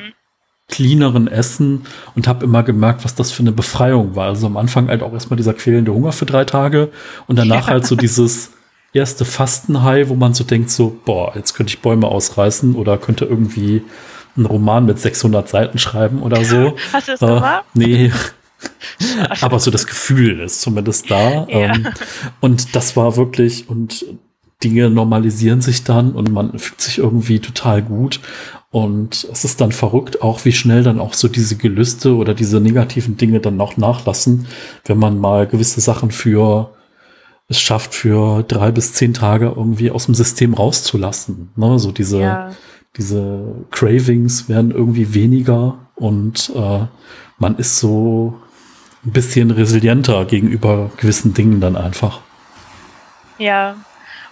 [0.69, 1.82] cleaneren Essen
[2.15, 4.28] und habe immer gemerkt, was das für eine Befreiung war.
[4.28, 6.91] Also am Anfang halt auch erstmal dieser quälende Hunger für drei Tage
[7.28, 7.73] und danach ja.
[7.73, 8.51] halt so dieses
[8.97, 13.25] erste Fastenhai, wo man so denkt, so, boah, jetzt könnte ich Bäume ausreißen oder könnte
[13.25, 13.83] irgendwie
[14.35, 16.75] einen Roman mit 600 Seiten schreiben oder so.
[16.93, 17.65] Hast du das äh, gemacht?
[17.73, 18.11] Nee.
[19.41, 21.47] Aber so das Gefühl ist zumindest da.
[21.47, 21.47] Ja.
[21.49, 21.87] Ähm,
[22.41, 24.05] und das war wirklich, und
[24.63, 28.19] Dinge normalisieren sich dann und man fühlt sich irgendwie total gut.
[28.69, 32.59] Und es ist dann verrückt, auch wie schnell dann auch so diese Gelüste oder diese
[32.59, 34.47] negativen Dinge dann noch nachlassen,
[34.85, 36.71] wenn man mal gewisse Sachen für
[37.47, 41.51] es schafft, für drei bis zehn Tage irgendwie aus dem System rauszulassen.
[41.55, 41.79] Ne?
[41.79, 42.51] So diese, ja.
[42.97, 46.85] diese Cravings werden irgendwie weniger und äh,
[47.37, 48.39] man ist so
[49.05, 52.19] ein bisschen resilienter gegenüber gewissen Dingen dann einfach.
[53.37, 53.75] Ja,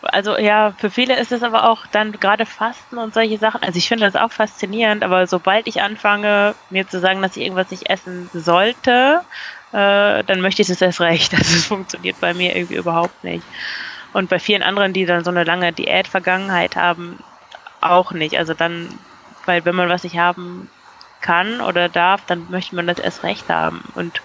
[0.02, 3.64] also ja, für viele ist es aber auch dann gerade Fasten und solche Sachen.
[3.64, 7.44] Also ich finde das auch faszinierend, aber sobald ich anfange, mir zu sagen, dass ich
[7.44, 9.22] irgendwas nicht essen sollte,
[9.76, 11.34] äh, dann möchte ich das erst recht.
[11.38, 13.44] Also es funktioniert bei mir irgendwie überhaupt nicht.
[14.14, 17.20] Und bei vielen anderen, die dann so eine lange Diät-Vergangenheit haben,
[17.82, 18.38] auch nicht.
[18.38, 18.88] Also dann,
[19.46, 20.70] weil wenn man was nicht haben
[21.20, 23.84] kann oder darf, dann möchte man das erst recht haben.
[23.96, 24.22] Und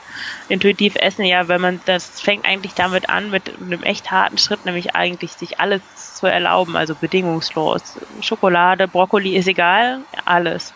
[0.49, 4.65] intuitiv essen, ja, wenn man, das fängt eigentlich damit an, mit einem echt harten Schritt,
[4.65, 5.83] nämlich eigentlich sich alles
[6.15, 7.99] zu erlauben, also bedingungslos.
[8.21, 10.75] Schokolade, Brokkoli ist egal, alles.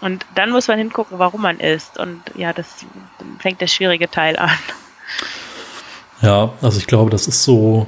[0.00, 1.98] Und dann muss man hingucken, warum man isst.
[1.98, 2.84] Und ja, das
[3.38, 4.50] fängt der schwierige Teil an.
[6.22, 7.86] Ja, also ich glaube, das ist so,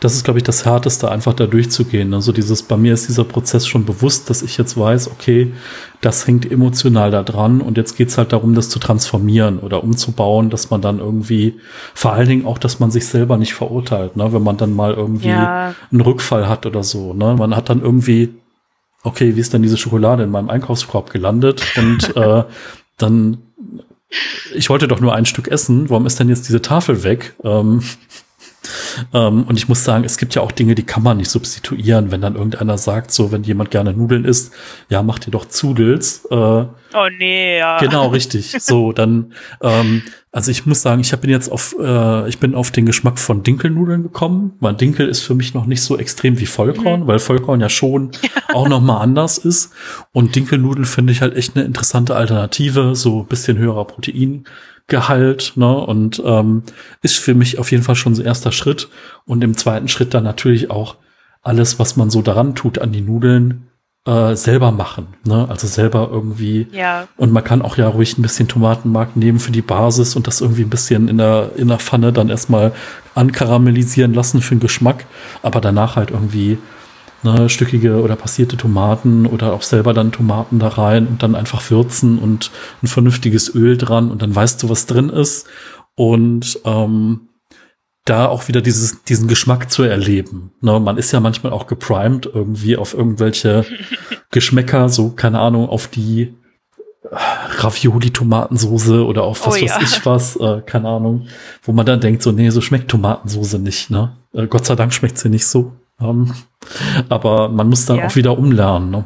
[0.00, 2.14] das ist, glaube ich, das Härteste, einfach da durchzugehen.
[2.14, 5.52] Also dieses, bei mir ist dieser Prozess schon bewusst, dass ich jetzt weiß, okay,
[6.00, 10.50] das hängt emotional da dran und jetzt geht's halt darum, das zu transformieren oder umzubauen,
[10.50, 11.58] dass man dann irgendwie,
[11.94, 14.94] vor allen Dingen auch, dass man sich selber nicht verurteilt, ne, wenn man dann mal
[14.94, 15.74] irgendwie ja.
[15.90, 17.12] einen Rückfall hat oder so.
[17.12, 17.34] Ne?
[17.36, 18.34] Man hat dann irgendwie
[19.02, 21.64] okay, wie ist denn diese Schokolade in meinem Einkaufskorb gelandet?
[21.76, 22.44] Und äh,
[22.96, 23.38] dann,
[24.54, 27.34] ich wollte doch nur ein Stück essen, warum ist denn jetzt diese Tafel weg?
[27.44, 27.82] Ähm,
[29.12, 32.10] Ähm, und ich muss sagen, es gibt ja auch Dinge, die kann man nicht substituieren,
[32.10, 34.52] wenn dann irgendeiner sagt, so, wenn jemand gerne Nudeln isst,
[34.88, 36.26] ja, mach dir doch Zudels.
[36.30, 36.68] Äh, oh
[37.18, 37.78] nee, ja.
[37.78, 38.56] Genau, richtig.
[38.58, 42.70] So, dann, ähm, also ich muss sagen, ich bin jetzt auf, äh, ich bin auf
[42.70, 44.52] den Geschmack von Dinkelnudeln gekommen.
[44.60, 47.06] Weil Dinkel ist für mich noch nicht so extrem wie Vollkorn, mhm.
[47.06, 48.10] weil Vollkorn ja schon
[48.52, 49.72] auch noch mal anders ist.
[50.12, 54.44] Und Dinkelnudeln finde ich halt echt eine interessante Alternative, so bisschen höherer Protein.
[54.88, 55.72] Gehalt, ne?
[55.72, 56.62] Und ähm,
[57.02, 58.88] ist für mich auf jeden Fall schon so erster Schritt.
[59.26, 60.96] Und im zweiten Schritt dann natürlich auch
[61.42, 63.68] alles, was man so daran tut an die Nudeln,
[64.06, 65.08] äh, selber machen.
[65.24, 65.46] Ne?
[65.48, 66.66] Also selber irgendwie.
[66.72, 67.06] Ja.
[67.16, 70.40] Und man kann auch ja ruhig ein bisschen Tomatenmark nehmen für die Basis und das
[70.40, 72.72] irgendwie ein bisschen in der, in der Pfanne dann erstmal
[73.14, 75.04] ankaramellisieren lassen für den Geschmack,
[75.42, 76.58] aber danach halt irgendwie
[77.22, 81.70] ne, stückige oder passierte Tomaten oder auch selber dann Tomaten da rein und dann einfach
[81.70, 82.50] würzen und
[82.82, 85.46] ein vernünftiges Öl dran und dann weißt du, was drin ist.
[85.94, 87.28] Und ähm,
[88.04, 90.52] da auch wieder dieses, diesen Geschmack zu erleben.
[90.60, 93.64] Ne, man ist ja manchmal auch geprimed irgendwie auf irgendwelche
[94.30, 96.34] Geschmäcker, so, keine Ahnung, auf die
[97.10, 99.80] Ravioli-Tomatensoße oder auf was oh, weiß ja.
[99.82, 101.26] ich was, äh, keine Ahnung,
[101.62, 104.16] wo man dann denkt, so, nee, so schmeckt Tomatensoße nicht, ne?
[104.32, 105.72] Äh, Gott sei Dank schmeckt sie nicht so.
[106.00, 106.34] Ähm,
[107.08, 108.06] aber man muss dann ja.
[108.06, 108.90] auch wieder umlernen.
[108.90, 109.04] Ne?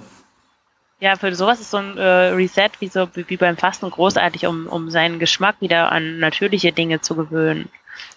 [1.01, 4.67] Ja, für sowas ist so ein äh, Reset wie, so, wie beim Fasten großartig, um,
[4.67, 7.69] um seinen Geschmack wieder an natürliche Dinge zu gewöhnen.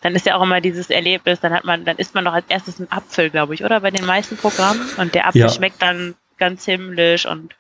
[0.02, 2.46] Dann ist ja auch immer dieses Erlebnis, dann hat man, dann isst man doch als
[2.48, 4.82] erstes einen Apfel, glaube ich, oder bei den meisten Programmen.
[4.98, 5.50] Und der Apfel ja.
[5.50, 7.56] schmeckt dann ganz himmlisch und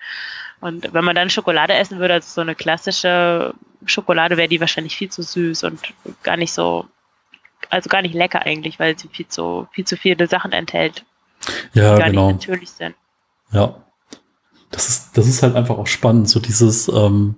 [0.61, 3.53] und wenn man dann Schokolade essen würde, also so eine klassische
[3.85, 5.79] Schokolade, wäre die wahrscheinlich viel zu süß und
[6.23, 6.87] gar nicht so
[7.75, 11.03] also gar nicht lecker eigentlich, weil sie viel zu, viel zu viele Sachen enthält.
[11.73, 12.27] Ja, gar genau.
[12.27, 12.95] Nicht natürlich sind.
[13.51, 13.75] Ja.
[14.71, 17.35] Das ist, das ist halt einfach auch spannend, so dieses, ähm,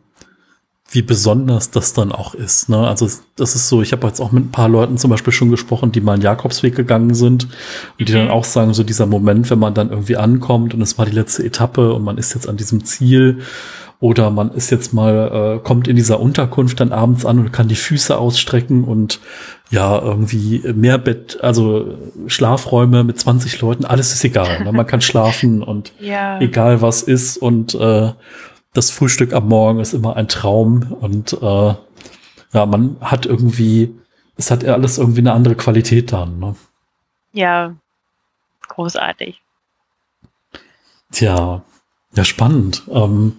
[0.89, 2.69] wie besonders das dann auch ist.
[2.69, 2.87] Ne?
[2.87, 5.51] Also das ist so, ich habe jetzt auch mit ein paar Leuten zum Beispiel schon
[5.51, 7.45] gesprochen, die mal einen Jakobsweg gegangen sind
[7.99, 8.17] und die mhm.
[8.17, 11.11] dann auch sagen, so dieser Moment, wenn man dann irgendwie ankommt und es war die
[11.11, 13.41] letzte Etappe und man ist jetzt an diesem Ziel
[13.99, 17.67] oder man ist jetzt mal, äh, kommt in dieser Unterkunft dann abends an und kann
[17.67, 19.19] die Füße ausstrecken und
[19.71, 24.63] ja, irgendwie mehr Bett, also Schlafräume mit 20 Leuten, alles ist egal.
[24.63, 24.71] Ne?
[24.71, 26.39] Man kann schlafen und ja.
[26.39, 28.11] egal was ist und äh,
[28.73, 31.73] das Frühstück am Morgen ist immer ein Traum und äh,
[32.53, 33.95] ja, man hat irgendwie,
[34.35, 36.37] es hat alles irgendwie eine andere Qualität dann.
[36.37, 36.55] Ne?
[37.33, 37.75] Ja,
[38.67, 39.41] großartig.
[41.11, 41.63] Tja,
[42.17, 42.83] ja, spannend.
[42.91, 43.37] Ähm,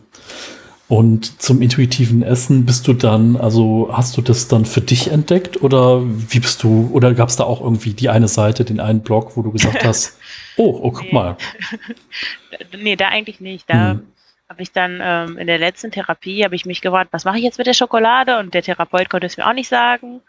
[0.89, 5.63] und zum intuitiven Essen bist du dann, also hast du das dann für dich entdeckt
[5.63, 9.03] oder wie bist du, oder gab es da auch irgendwie die eine Seite, den einen
[9.03, 10.19] Blog, wo du gesagt hast,
[10.57, 11.13] oh, oh, guck nee.
[11.13, 11.37] mal.
[12.79, 13.69] nee, da eigentlich nicht.
[13.69, 14.07] Da hm.
[14.49, 17.45] habe ich dann ähm, in der letzten Therapie, habe ich mich gefragt, was mache ich
[17.45, 18.39] jetzt mit der Schokolade?
[18.39, 20.23] Und der Therapeut konnte es mir auch nicht sagen.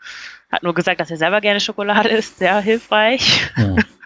[0.52, 3.50] Hat nur gesagt, dass er selber gerne Schokolade isst, sehr hilfreich.
[3.56, 3.76] Ja.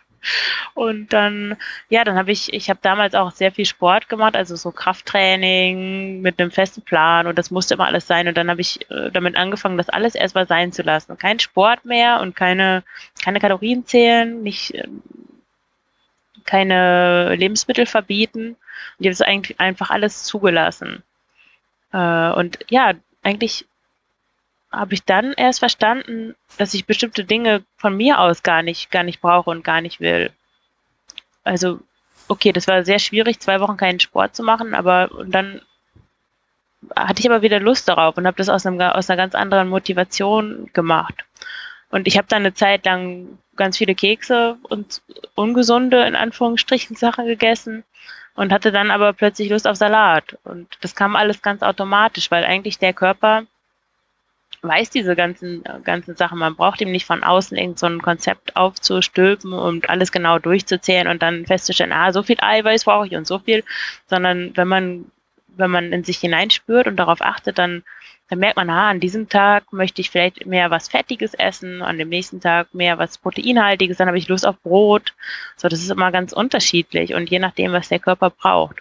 [0.74, 1.58] Und dann,
[1.90, 6.22] ja, dann habe ich, ich habe damals auch sehr viel Sport gemacht, also so Krafttraining
[6.22, 8.28] mit einem festen Plan und das musste immer alles sein.
[8.28, 11.18] Und dann habe ich äh, damit angefangen, das alles erstmal sein zu lassen.
[11.18, 12.84] Kein Sport mehr und keine,
[13.24, 14.88] keine Kalorien zählen, nicht äh,
[16.46, 18.50] keine Lebensmittel verbieten.
[18.50, 18.58] Und
[19.00, 21.04] ich habe es eigentlich einfach alles zugelassen.
[21.92, 23.66] Äh, und ja, eigentlich
[24.74, 29.04] habe ich dann erst verstanden, dass ich bestimmte Dinge von mir aus gar nicht, gar
[29.04, 30.32] nicht brauche und gar nicht will.
[31.44, 31.80] Also,
[32.28, 35.62] okay, das war sehr schwierig, zwei Wochen keinen Sport zu machen, aber und dann
[36.96, 39.70] hatte ich aber wieder Lust darauf und habe das aus, einem, aus einer ganz anderen
[39.70, 41.24] Motivation gemacht.
[41.90, 45.02] Und ich habe dann eine Zeit lang ganz viele Kekse und
[45.36, 47.84] ungesunde, in Anführungsstrichen, Sachen gegessen
[48.36, 50.38] und hatte dann aber plötzlich Lust auf Salat.
[50.44, 53.44] Und das kam alles ganz automatisch, weil eigentlich der Körper
[54.64, 56.40] weiß diese ganzen, ganzen Sachen.
[56.40, 61.08] Man braucht ihm nicht von außen irgend so ein Konzept aufzustülpen und alles genau durchzuzählen
[61.08, 63.64] und dann festzustellen, ah, so viel Eiweiß brauche ich und so viel,
[64.08, 65.06] sondern wenn man,
[65.48, 67.84] wenn man in sich hineinspürt und darauf achtet, dann,
[68.30, 71.98] dann merkt man, ah, an diesem Tag möchte ich vielleicht mehr was Fettiges essen, an
[71.98, 75.14] dem nächsten Tag mehr was Proteinhaltiges, dann habe ich Lust auf Brot.
[75.58, 78.78] So, das ist immer ganz unterschiedlich und je nachdem, was der Körper braucht.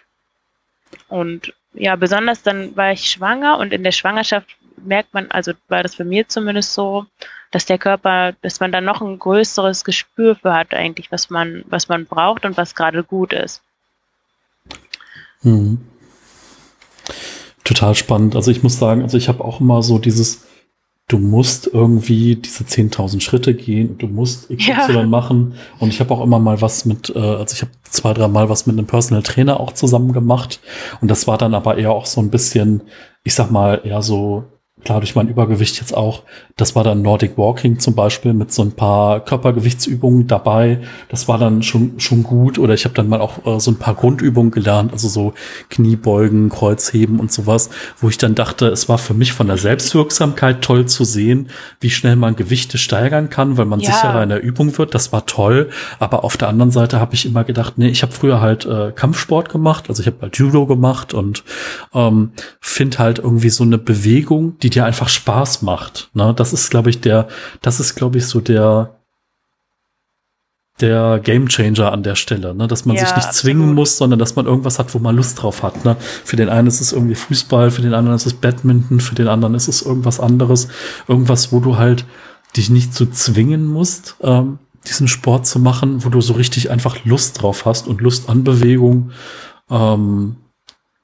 [1.09, 4.55] Und ja, besonders dann war ich schwanger und in der Schwangerschaft
[4.85, 7.05] merkt man, also war das für mir zumindest so,
[7.51, 11.63] dass der Körper, dass man dann noch ein größeres Gespür für hat eigentlich, was man,
[11.67, 13.61] was man braucht und was gerade gut ist.
[15.41, 15.79] Hm.
[17.63, 18.35] Total spannend.
[18.35, 20.45] Also ich muss sagen, also ich habe auch immer so dieses,
[21.07, 25.03] du musst irgendwie diese 10.000 Schritte gehen und du musst XY ja.
[25.05, 25.53] machen.
[25.79, 28.49] Und ich habe auch immer mal was mit, äh, also ich habe zwei, drei Mal
[28.49, 30.59] was mit einem Personal Trainer auch zusammen gemacht.
[31.01, 32.81] Und das war dann aber eher auch so ein bisschen,
[33.23, 34.45] ich sag mal, eher so
[34.83, 36.23] klar durch mein Übergewicht jetzt auch.
[36.55, 40.79] Das war dann Nordic Walking zum Beispiel mit so ein paar Körpergewichtsübungen dabei.
[41.09, 42.59] Das war dann schon schon gut.
[42.59, 45.33] Oder ich habe dann mal auch äh, so ein paar Grundübungen gelernt, also so
[45.69, 47.69] Kniebeugen, Kreuzheben und sowas,
[47.99, 51.49] wo ich dann dachte, es war für mich von der Selbstwirksamkeit toll zu sehen,
[51.79, 53.91] wie schnell man Gewichte steigern kann, weil man ja.
[53.91, 54.93] sicherer in der Übung wird.
[54.93, 55.69] Das war toll.
[55.99, 58.91] Aber auf der anderen Seite habe ich immer gedacht, nee, ich habe früher halt äh,
[58.91, 61.43] Kampfsport gemacht, also ich habe halt Judo gemacht und
[61.93, 66.09] ähm, finde halt irgendwie so eine Bewegung, die dir einfach Spaß macht.
[66.13, 66.33] Ne?
[66.35, 67.27] Das ist, glaube ich, der,
[67.61, 68.95] das ist, glaube ich, so der,
[70.79, 72.67] der Gamechanger an der Stelle, ne?
[72.67, 73.75] dass man ja, sich nicht zwingen absolut.
[73.75, 75.83] muss, sondern dass man irgendwas hat, wo man Lust drauf hat.
[75.83, 75.97] Ne?
[75.99, 79.27] Für den einen ist es irgendwie Fußball, für den anderen ist es Badminton, für den
[79.27, 80.69] anderen ist es irgendwas anderes.
[81.07, 82.05] Irgendwas, wo du halt
[82.55, 87.03] dich nicht zu zwingen musst, ähm, diesen Sport zu machen, wo du so richtig einfach
[87.05, 89.11] Lust drauf hast und Lust an Bewegung.
[89.69, 90.37] Ähm,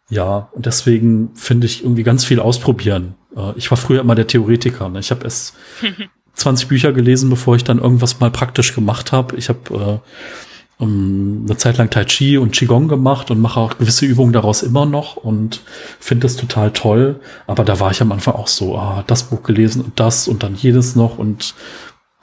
[0.09, 3.15] ja, und deswegen finde ich irgendwie ganz viel ausprobieren.
[3.35, 4.89] Äh, ich war früher immer der Theoretiker.
[4.89, 4.99] Ne?
[4.99, 5.55] Ich habe erst
[6.33, 9.35] 20 Bücher gelesen, bevor ich dann irgendwas mal praktisch gemacht habe.
[9.35, 13.77] Ich habe äh, um, eine Zeit lang Tai Chi und Qigong gemacht und mache auch
[13.77, 15.61] gewisse Übungen daraus immer noch und
[15.99, 17.19] finde es total toll.
[17.47, 20.41] Aber da war ich am Anfang auch so, ah, das Buch gelesen und das und
[20.41, 21.53] dann jedes noch und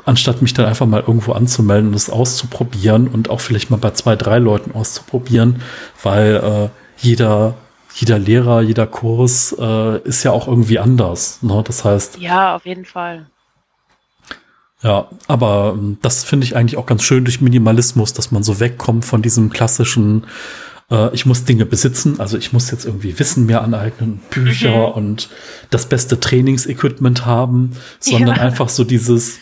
[0.06, 3.90] anstatt mich dann einfach mal irgendwo anzumelden und es auszuprobieren und auch vielleicht mal bei
[3.90, 5.62] zwei, drei Leuten auszuprobieren,
[6.02, 6.68] weil äh,
[7.04, 7.54] jeder
[7.96, 11.42] jeder Lehrer, jeder Kurs äh, ist ja auch irgendwie anders.
[11.42, 11.62] Ne?
[11.66, 12.18] Das heißt.
[12.18, 13.26] Ja, auf jeden Fall.
[14.82, 18.60] Ja, aber ähm, das finde ich eigentlich auch ganz schön durch Minimalismus, dass man so
[18.60, 20.26] wegkommt von diesem klassischen,
[20.90, 24.94] äh, ich muss Dinge besitzen, also ich muss jetzt irgendwie Wissen mehr aneignen, Bücher mhm.
[24.94, 25.30] und
[25.70, 28.42] das beste Trainingsequipment haben, sondern ja.
[28.42, 29.38] einfach so dieses,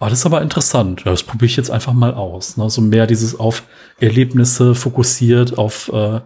[0.00, 2.56] oh, das ist aber interessant, ja, das probiere ich jetzt einfach mal aus.
[2.56, 2.68] Ne?
[2.70, 3.62] So mehr dieses auf
[4.00, 6.20] Erlebnisse fokussiert, auf äh, äh,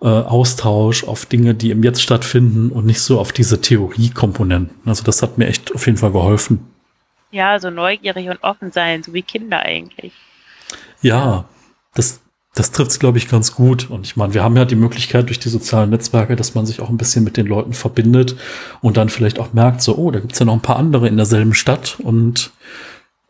[0.00, 4.76] Austausch, auf Dinge, die im Jetzt stattfinden und nicht so auf diese Theoriekomponenten.
[4.84, 6.66] Also das hat mir echt auf jeden Fall geholfen.
[7.30, 10.12] Ja, so neugierig und offen sein, so wie Kinder eigentlich.
[11.00, 11.46] Ja,
[11.94, 12.20] das,
[12.54, 13.88] das trifft es, glaube ich, ganz gut.
[13.88, 16.80] Und ich meine, wir haben ja die Möglichkeit durch die sozialen Netzwerke, dass man sich
[16.80, 18.36] auch ein bisschen mit den Leuten verbindet
[18.82, 21.16] und dann vielleicht auch merkt, so, oh, da gibt's ja noch ein paar andere in
[21.16, 22.52] derselben Stadt und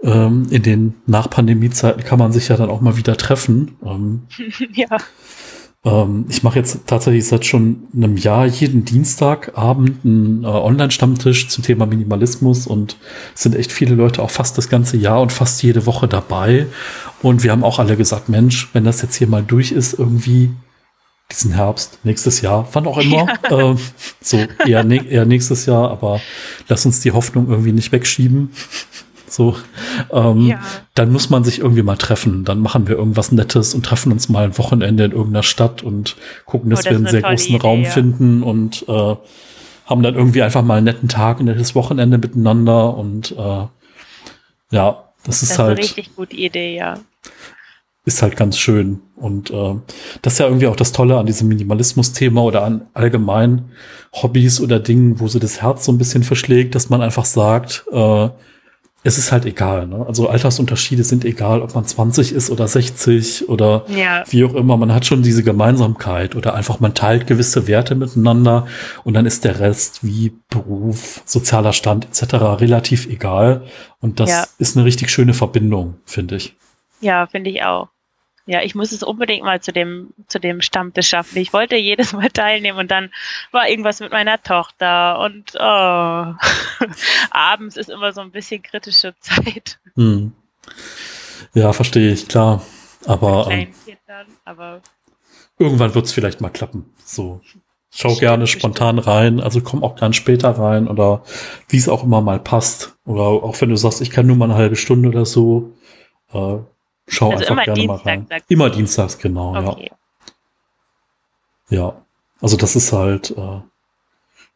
[0.02, 3.76] ähm, in den Nach-Pandemie-Zeiten kann man sich ja dann auch mal wieder treffen.
[3.84, 4.22] Ähm,
[4.74, 4.98] ja.
[5.84, 11.64] Ähm, ich mache jetzt tatsächlich seit schon einem Jahr jeden Dienstagabend einen äh, Online-Stammtisch zum
[11.64, 12.96] Thema Minimalismus und
[13.34, 16.66] es sind echt viele Leute auch fast das ganze Jahr und fast jede Woche dabei.
[17.20, 20.50] Und wir haben auch alle gesagt, Mensch, wenn das jetzt hier mal durch ist, irgendwie
[21.30, 23.72] diesen Herbst, nächstes Jahr, wann auch immer, ja.
[23.72, 23.76] äh,
[24.20, 26.20] so eher, eher nächstes Jahr, aber
[26.68, 28.50] lass uns die Hoffnung irgendwie nicht wegschieben.
[29.32, 29.56] So,
[30.12, 30.60] ähm, ja.
[30.94, 32.44] dann muss man sich irgendwie mal treffen.
[32.44, 36.16] Dann machen wir irgendwas Nettes und treffen uns mal ein Wochenende in irgendeiner Stadt und
[36.44, 37.90] gucken, dass oh, das wir einen sehr großen Idee, Raum ja.
[37.90, 39.16] finden und äh,
[39.86, 43.66] haben dann irgendwie einfach mal einen netten Tag, ein nettes Wochenende miteinander und äh,
[44.70, 45.78] ja, das, das ist, ist halt.
[45.78, 46.98] Eine richtig gute Idee, ja.
[48.04, 49.00] Ist halt ganz schön.
[49.16, 49.74] Und äh,
[50.22, 53.70] das ist ja irgendwie auch das Tolle an diesem Minimalismus-Thema oder an allgemein
[54.12, 57.84] Hobbys oder Dingen, wo so das Herz so ein bisschen verschlägt, dass man einfach sagt,
[57.92, 58.28] äh,
[59.04, 59.86] es ist halt egal.
[59.86, 60.04] Ne?
[60.06, 64.22] Also Altersunterschiede sind egal, ob man 20 ist oder 60 oder ja.
[64.28, 64.76] wie auch immer.
[64.76, 68.66] Man hat schon diese Gemeinsamkeit oder einfach man teilt gewisse Werte miteinander
[69.04, 72.34] und dann ist der Rest wie Beruf, sozialer Stand etc.
[72.60, 73.62] relativ egal.
[74.00, 74.44] Und das ja.
[74.58, 76.54] ist eine richtig schöne Verbindung, finde ich.
[77.00, 77.88] Ja, finde ich auch.
[78.46, 81.38] Ja, ich muss es unbedingt mal zu dem, zu dem Stammtisch schaffen.
[81.38, 83.12] Ich wollte jedes Mal teilnehmen und dann
[83.52, 85.58] war irgendwas mit meiner Tochter und oh,
[87.30, 89.78] abends ist immer so ein bisschen kritische Zeit.
[89.94, 90.32] Hm.
[91.54, 92.62] Ja, verstehe ich, klar.
[93.06, 94.80] Aber, ähm, Kindern, aber
[95.58, 96.92] irgendwann wird es vielleicht mal klappen.
[97.04, 97.40] So.
[97.94, 101.24] Schau bestimmt, gerne spontan rein, also komm auch gern später rein oder
[101.68, 102.96] wie es auch immer mal passt.
[103.04, 105.72] Oder auch wenn du sagst, ich kann nur mal eine halbe Stunde oder so,
[106.32, 106.56] äh,
[107.06, 108.42] Schau also einfach gerne Dienstag, mal rein.
[108.48, 109.90] Immer dienstags, genau, okay.
[109.90, 109.96] ja.
[111.72, 111.94] Ja,
[112.42, 113.60] also das ist halt, äh,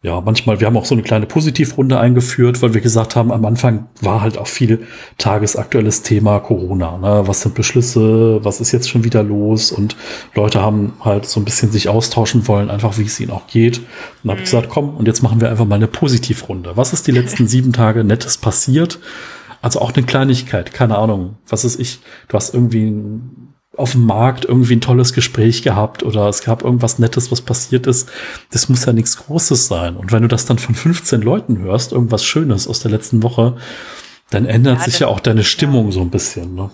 [0.02, 3.44] ja, manchmal, wir haben auch so eine kleine Positivrunde eingeführt, weil wir gesagt haben, am
[3.46, 4.86] Anfang war halt auch viel
[5.16, 6.98] tagesaktuelles Thema Corona.
[6.98, 7.26] Ne?
[7.26, 8.44] Was sind Beschlüsse?
[8.44, 9.72] Was ist jetzt schon wieder los?
[9.72, 9.96] Und
[10.34, 13.78] Leute haben halt so ein bisschen sich austauschen wollen, einfach wie es ihnen auch geht.
[13.78, 13.86] Und
[14.22, 14.56] dann habe ich mhm.
[14.56, 16.76] gesagt, komm, und jetzt machen wir einfach mal eine Positivrunde.
[16.76, 19.00] Was ist die letzten sieben Tage Nettes passiert?
[19.66, 21.38] Also auch eine Kleinigkeit, keine Ahnung.
[21.48, 21.98] Was ist ich?
[22.28, 22.94] Du hast irgendwie
[23.76, 27.88] auf dem Markt irgendwie ein tolles Gespräch gehabt oder es gab irgendwas Nettes, was passiert
[27.88, 28.08] ist.
[28.52, 29.96] Das muss ja nichts Großes sein.
[29.96, 33.56] Und wenn du das dann von 15 Leuten hörst, irgendwas Schönes aus der letzten Woche,
[34.30, 35.92] dann ändert ja, sich ja auch deine Stimmung ja.
[35.94, 36.54] so ein bisschen.
[36.54, 36.70] Ne?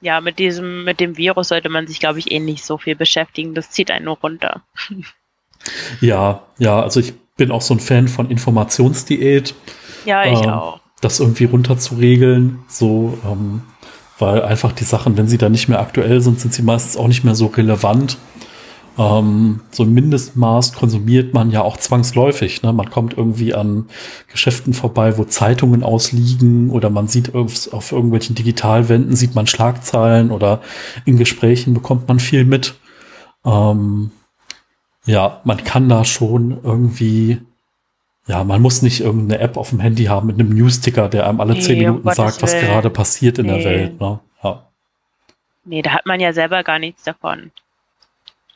[0.00, 2.96] Ja, mit diesem, mit dem Virus sollte man sich, glaube ich, eh nicht so viel
[2.96, 3.54] beschäftigen.
[3.54, 4.64] Das zieht einen nur runter.
[6.00, 9.54] Ja, ja, also ich bin auch so ein Fan von Informationsdiät.
[10.04, 10.80] Ja, ich ähm, auch.
[11.00, 13.62] Das irgendwie runterzuregeln, so, ähm,
[14.18, 17.08] weil einfach die Sachen, wenn sie dann nicht mehr aktuell sind, sind sie meistens auch
[17.08, 18.18] nicht mehr so relevant.
[18.98, 22.62] Ähm, so ein Mindestmaß konsumiert man ja auch zwangsläufig.
[22.62, 22.72] Ne?
[22.72, 23.86] Man kommt irgendwie an
[24.28, 30.30] Geschäften vorbei, wo Zeitungen ausliegen oder man sieht auf, auf irgendwelchen Digitalwänden, sieht man Schlagzeilen
[30.30, 30.60] oder
[31.06, 32.74] in Gesprächen bekommt man viel mit.
[33.46, 34.10] Ähm,
[35.06, 37.38] ja, man kann da schon irgendwie,
[38.26, 41.40] ja, man muss nicht irgendeine App auf dem Handy haben mit einem News-Ticker, der einem
[41.40, 43.62] alle zehn nee, Minuten um sagt, was gerade passiert in nee.
[43.62, 44.00] der Welt.
[44.00, 44.20] Ne?
[44.44, 44.66] Ja.
[45.64, 47.50] Nee, da hat man ja selber gar nichts davon.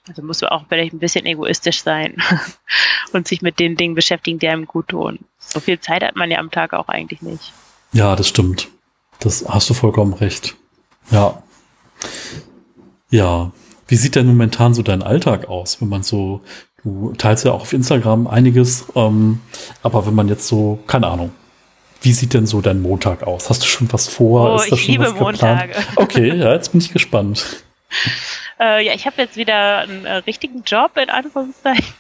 [0.08, 2.16] Also muss man auch vielleicht ein bisschen egoistisch sein
[3.12, 5.18] und sich mit den Dingen beschäftigen, die einem gut tun.
[5.38, 7.52] So viel Zeit hat man ja am Tag auch eigentlich nicht.
[7.92, 8.68] Ja, das stimmt.
[9.18, 10.54] Das hast du vollkommen recht.
[11.10, 11.42] Ja.
[13.10, 13.50] Ja.
[13.88, 16.42] Wie sieht denn momentan so dein Alltag aus, wenn man so,
[16.87, 19.41] du teilst ja auch auf Instagram einiges, ähm,
[19.82, 21.32] aber wenn man jetzt so, keine Ahnung,
[22.03, 23.51] wie sieht denn so dein Montag aus?
[23.51, 24.53] Hast du schon was vor?
[24.53, 25.74] Oh, Ist das ich schon liebe Montage.
[25.97, 27.45] Okay, ja, jetzt bin ich gespannt.
[28.59, 31.95] Äh, ja, ich habe jetzt wieder einen äh, richtigen Job, in Anführungszeichen.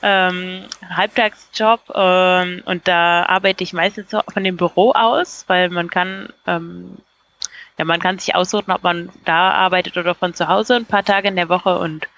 [0.00, 5.90] Ähm, Halbtagsjob ähm, und da arbeite ich meistens so von dem Büro aus, weil man
[5.90, 6.96] kann ähm,
[7.78, 11.04] ja, man kann sich aussuchen, ob man da arbeitet oder von zu Hause ein paar
[11.04, 12.08] Tage in der Woche und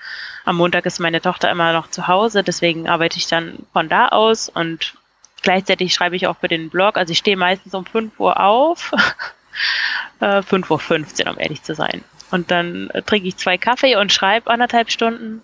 [0.44, 4.08] am Montag ist meine Tochter immer noch zu Hause, deswegen arbeite ich dann von da
[4.08, 4.94] aus und
[5.42, 6.96] gleichzeitig schreibe ich auch für den Blog.
[6.96, 8.92] Also ich stehe meistens um 5 Uhr auf,
[10.20, 12.04] äh, 5.15 Uhr, um ehrlich zu sein.
[12.30, 15.42] Und dann trinke ich zwei Kaffee und schreibe anderthalb Stunden.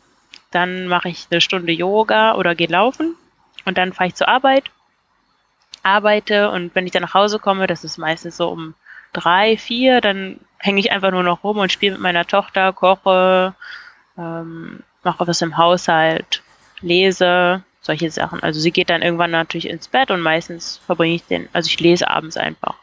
[0.51, 3.15] Dann mache ich eine Stunde Yoga oder gehe laufen
[3.65, 4.65] und dann fahre ich zur Arbeit,
[5.83, 8.75] arbeite und wenn ich dann nach Hause komme, das ist meistens so um
[9.13, 13.55] drei, vier, dann hänge ich einfach nur noch rum und spiele mit meiner Tochter, koche,
[14.19, 16.43] ähm, mache was im Haushalt,
[16.81, 18.43] lese, solche Sachen.
[18.43, 21.81] Also sie geht dann irgendwann natürlich ins Bett und meistens verbringe ich den, also ich
[21.81, 22.75] lese abends einfach.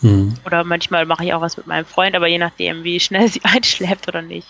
[0.00, 0.34] Mhm.
[0.44, 3.42] Oder manchmal mache ich auch was mit meinem Freund, aber je nachdem, wie schnell sie
[3.44, 4.48] einschläft oder nicht.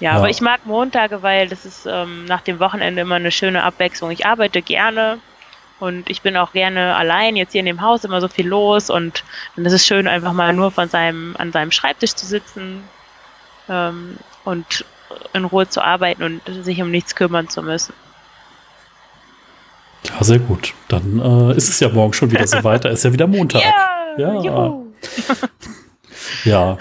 [0.00, 0.16] Ja, ja.
[0.18, 4.10] aber ich mag Montage, weil das ist ähm, nach dem Wochenende immer eine schöne Abwechslung.
[4.10, 5.20] Ich arbeite gerne,
[5.80, 8.90] und ich bin auch gerne allein, jetzt hier in dem Haus immer so viel los
[8.90, 9.24] und
[9.56, 12.84] dann ist es schön, einfach mal nur von seinem, an seinem Schreibtisch zu sitzen
[13.68, 14.84] ähm, und
[15.32, 17.94] in Ruhe zu arbeiten und sich um nichts kümmern zu müssen.
[20.06, 20.74] Ja, sehr gut.
[20.88, 22.90] Dann äh, ist es ja morgen schon wieder so weiter.
[22.90, 23.62] Ist ja wieder Montag.
[23.62, 24.42] Ja.
[24.42, 24.80] Ja.
[26.44, 26.78] ja.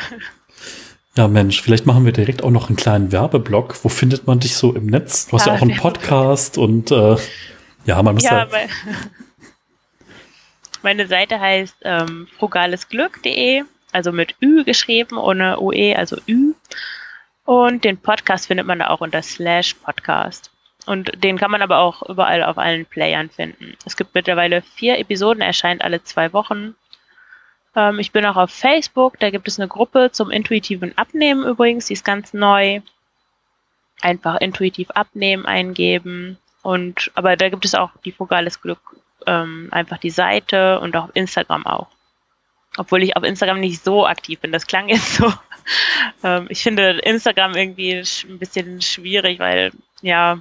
[1.15, 3.83] Ja, Mensch, vielleicht machen wir direkt auch noch einen kleinen Werbeblock.
[3.83, 5.27] Wo findet man dich so im Netz?
[5.27, 7.17] Du hast ja, ja auch einen Podcast und äh,
[7.85, 8.47] ja, man muss ja.
[8.51, 8.69] Mein,
[10.81, 16.53] meine Seite heißt ähm, frugalesglück.de, also mit Ü geschrieben, ohne UE, also Ü.
[17.45, 20.51] Und den Podcast findet man da auch unter Slash Podcast.
[20.85, 23.77] Und den kann man aber auch überall auf allen Playern finden.
[23.85, 26.75] Es gibt mittlerweile vier Episoden, erscheint alle zwei Wochen.
[27.75, 31.87] Ähm, ich bin auch auf Facebook, da gibt es eine Gruppe zum intuitiven Abnehmen übrigens,
[31.87, 32.81] die ist ganz neu.
[34.01, 36.37] Einfach intuitiv abnehmen eingeben.
[36.61, 38.79] Und aber da gibt es auch die Frugales Glück,
[39.25, 41.87] ähm, einfach die Seite und auch auf Instagram auch.
[42.75, 44.51] Obwohl ich auf Instagram nicht so aktiv bin.
[44.51, 45.31] Das klang jetzt so.
[46.23, 50.39] ähm, ich finde Instagram irgendwie ein bisschen schwierig, weil ja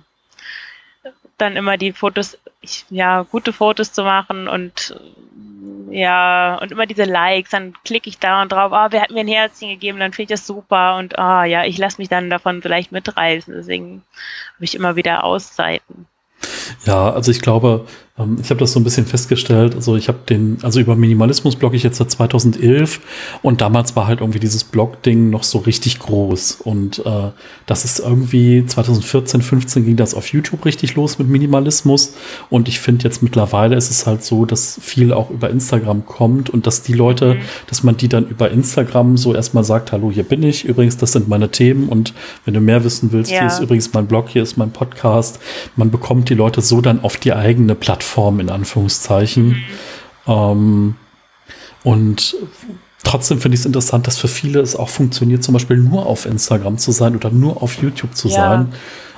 [1.38, 4.94] dann immer die Fotos, ich, ja, gute Fotos zu machen und
[5.90, 9.10] ja, und immer diese Likes, dann klicke ich da und drauf, ah, oh, wer hat
[9.10, 12.00] mir ein Herzchen gegeben, dann finde ich das super und ah, oh, ja, ich lasse
[12.00, 13.52] mich dann davon vielleicht mitreißen.
[13.54, 14.02] Deswegen
[14.54, 16.06] habe ich immer wieder Auszeiten.
[16.86, 17.86] Ja, also ich glaube,
[18.18, 19.74] ähm, ich habe das so ein bisschen festgestellt.
[19.74, 23.00] Also ich habe den, also über Minimalismus blogge ich jetzt seit 2011
[23.42, 26.60] und damals war halt irgendwie dieses Blog-Ding noch so richtig groß.
[26.62, 27.30] Und äh,
[27.66, 32.14] das ist irgendwie 2014, 15 ging das auf YouTube richtig los mit Minimalismus.
[32.50, 36.50] Und ich finde jetzt mittlerweile ist es halt so, dass viel auch über Instagram kommt
[36.50, 37.40] und dass die Leute, mhm.
[37.68, 40.64] dass man die dann über Instagram so erstmal sagt, hallo, hier bin ich.
[40.64, 41.88] Übrigens, das sind meine Themen.
[41.88, 42.12] Und
[42.44, 43.40] wenn du mehr wissen willst, ja.
[43.40, 45.40] hier ist übrigens mein Blog, hier ist mein Podcast.
[45.76, 49.48] Man bekommt die Leute so dann auf die eigene Plattform in Anführungszeichen.
[49.48, 49.64] Mhm.
[50.26, 50.94] Ähm,
[51.84, 52.36] und
[53.04, 56.26] trotzdem finde ich es interessant, dass für viele es auch funktioniert, zum Beispiel nur auf
[56.26, 58.34] Instagram zu sein oder nur auf YouTube zu ja.
[58.34, 58.72] sein.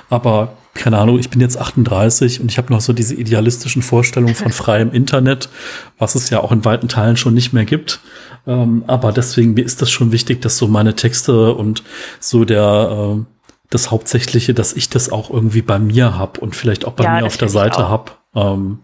[0.09, 4.35] Aber keine Ahnung, ich bin jetzt 38 und ich habe noch so diese idealistischen Vorstellungen
[4.35, 5.49] von freiem Internet,
[5.97, 8.01] was es ja auch in weiten Teilen schon nicht mehr gibt.
[8.45, 11.83] Ähm, aber deswegen mir ist das schon wichtig, dass so meine Texte und
[12.19, 13.34] so der äh,
[13.69, 17.19] das Hauptsächliche, dass ich das auch irgendwie bei mir hab und vielleicht auch bei ja,
[17.19, 18.19] mir auf der Seite hab.
[18.35, 18.79] Ähm,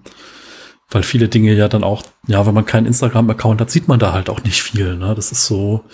[0.90, 4.12] weil viele Dinge ja dann auch, ja, wenn man keinen Instagram-Account hat, sieht man da
[4.12, 4.98] halt auch nicht viel.
[4.98, 5.14] Ne?
[5.16, 5.86] Das ist so,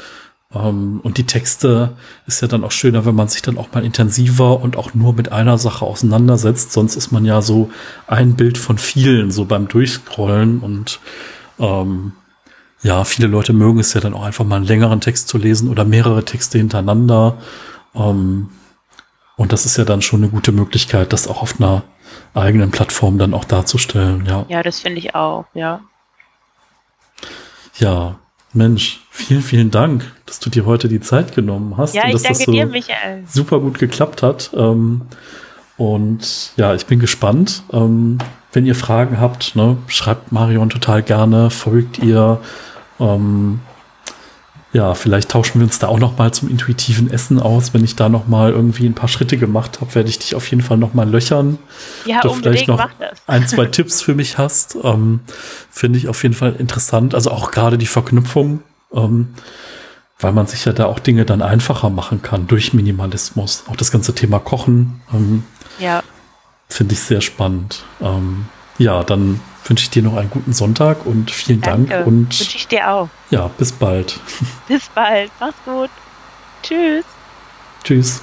[0.54, 3.84] Ähm, und die Texte ist ja dann auch schöner, wenn man sich dann auch mal
[3.84, 6.72] intensiver und auch nur mit einer Sache auseinandersetzt.
[6.72, 7.70] Sonst ist man ja so
[8.08, 10.60] ein Bild von vielen, so beim Durchscrollen.
[10.60, 11.00] Und
[11.60, 12.14] ähm,
[12.82, 15.70] ja, viele Leute mögen es ja dann auch einfach mal einen längeren Text zu lesen
[15.70, 17.38] oder mehrere Texte hintereinander.
[17.94, 18.50] Ähm,
[19.38, 21.84] und das ist ja dann schon eine gute Möglichkeit, das auch auf einer
[22.34, 24.26] eigenen Plattform dann auch darzustellen.
[24.26, 25.82] Ja, ja das finde ich auch, ja.
[27.78, 28.16] Ja,
[28.54, 31.94] Mensch, vielen, vielen Dank, dass du dir heute die Zeit genommen hast.
[31.94, 33.24] Ja, und ich dass danke das so dir, Michael.
[33.28, 34.50] super gut geklappt hat.
[34.56, 35.04] Ähm,
[35.78, 37.64] und ja, ich bin gespannt.
[37.72, 38.18] Ähm,
[38.52, 42.40] wenn ihr Fragen habt, ne, schreibt Marion total gerne, folgt ihr.
[43.00, 43.60] Ähm,
[44.74, 47.74] ja, vielleicht tauschen wir uns da auch noch mal zum intuitiven Essen aus.
[47.74, 50.50] Wenn ich da noch mal irgendwie ein paar Schritte gemacht habe, werde ich dich auf
[50.50, 51.58] jeden Fall noch mal löchern.
[52.06, 52.90] Ja, du vielleicht noch
[53.28, 54.78] ein, zwei Tipps für mich hast.
[54.84, 55.22] Ähm,
[55.72, 57.16] Finde ich auf jeden Fall interessant.
[57.16, 58.62] Also auch gerade die Verknüpfung,
[58.94, 59.30] ähm,
[60.20, 63.64] weil man sich ja da auch Dinge dann einfacher machen kann durch Minimalismus.
[63.70, 65.44] Auch das ganze Thema Kochen ähm,
[65.80, 66.04] Ja,
[66.68, 67.84] finde ich sehr spannend.
[68.02, 68.48] Ähm,
[68.78, 71.90] ja, dann wünsche ich dir noch einen guten Sonntag und vielen danke.
[71.90, 73.10] Dank und Wünsche ich dir auch.
[73.30, 74.20] ja, bis bald.
[74.68, 75.32] Bis bald.
[75.40, 75.90] Mach's gut.
[76.64, 77.06] Tschüss.
[77.84, 78.22] Tschüss.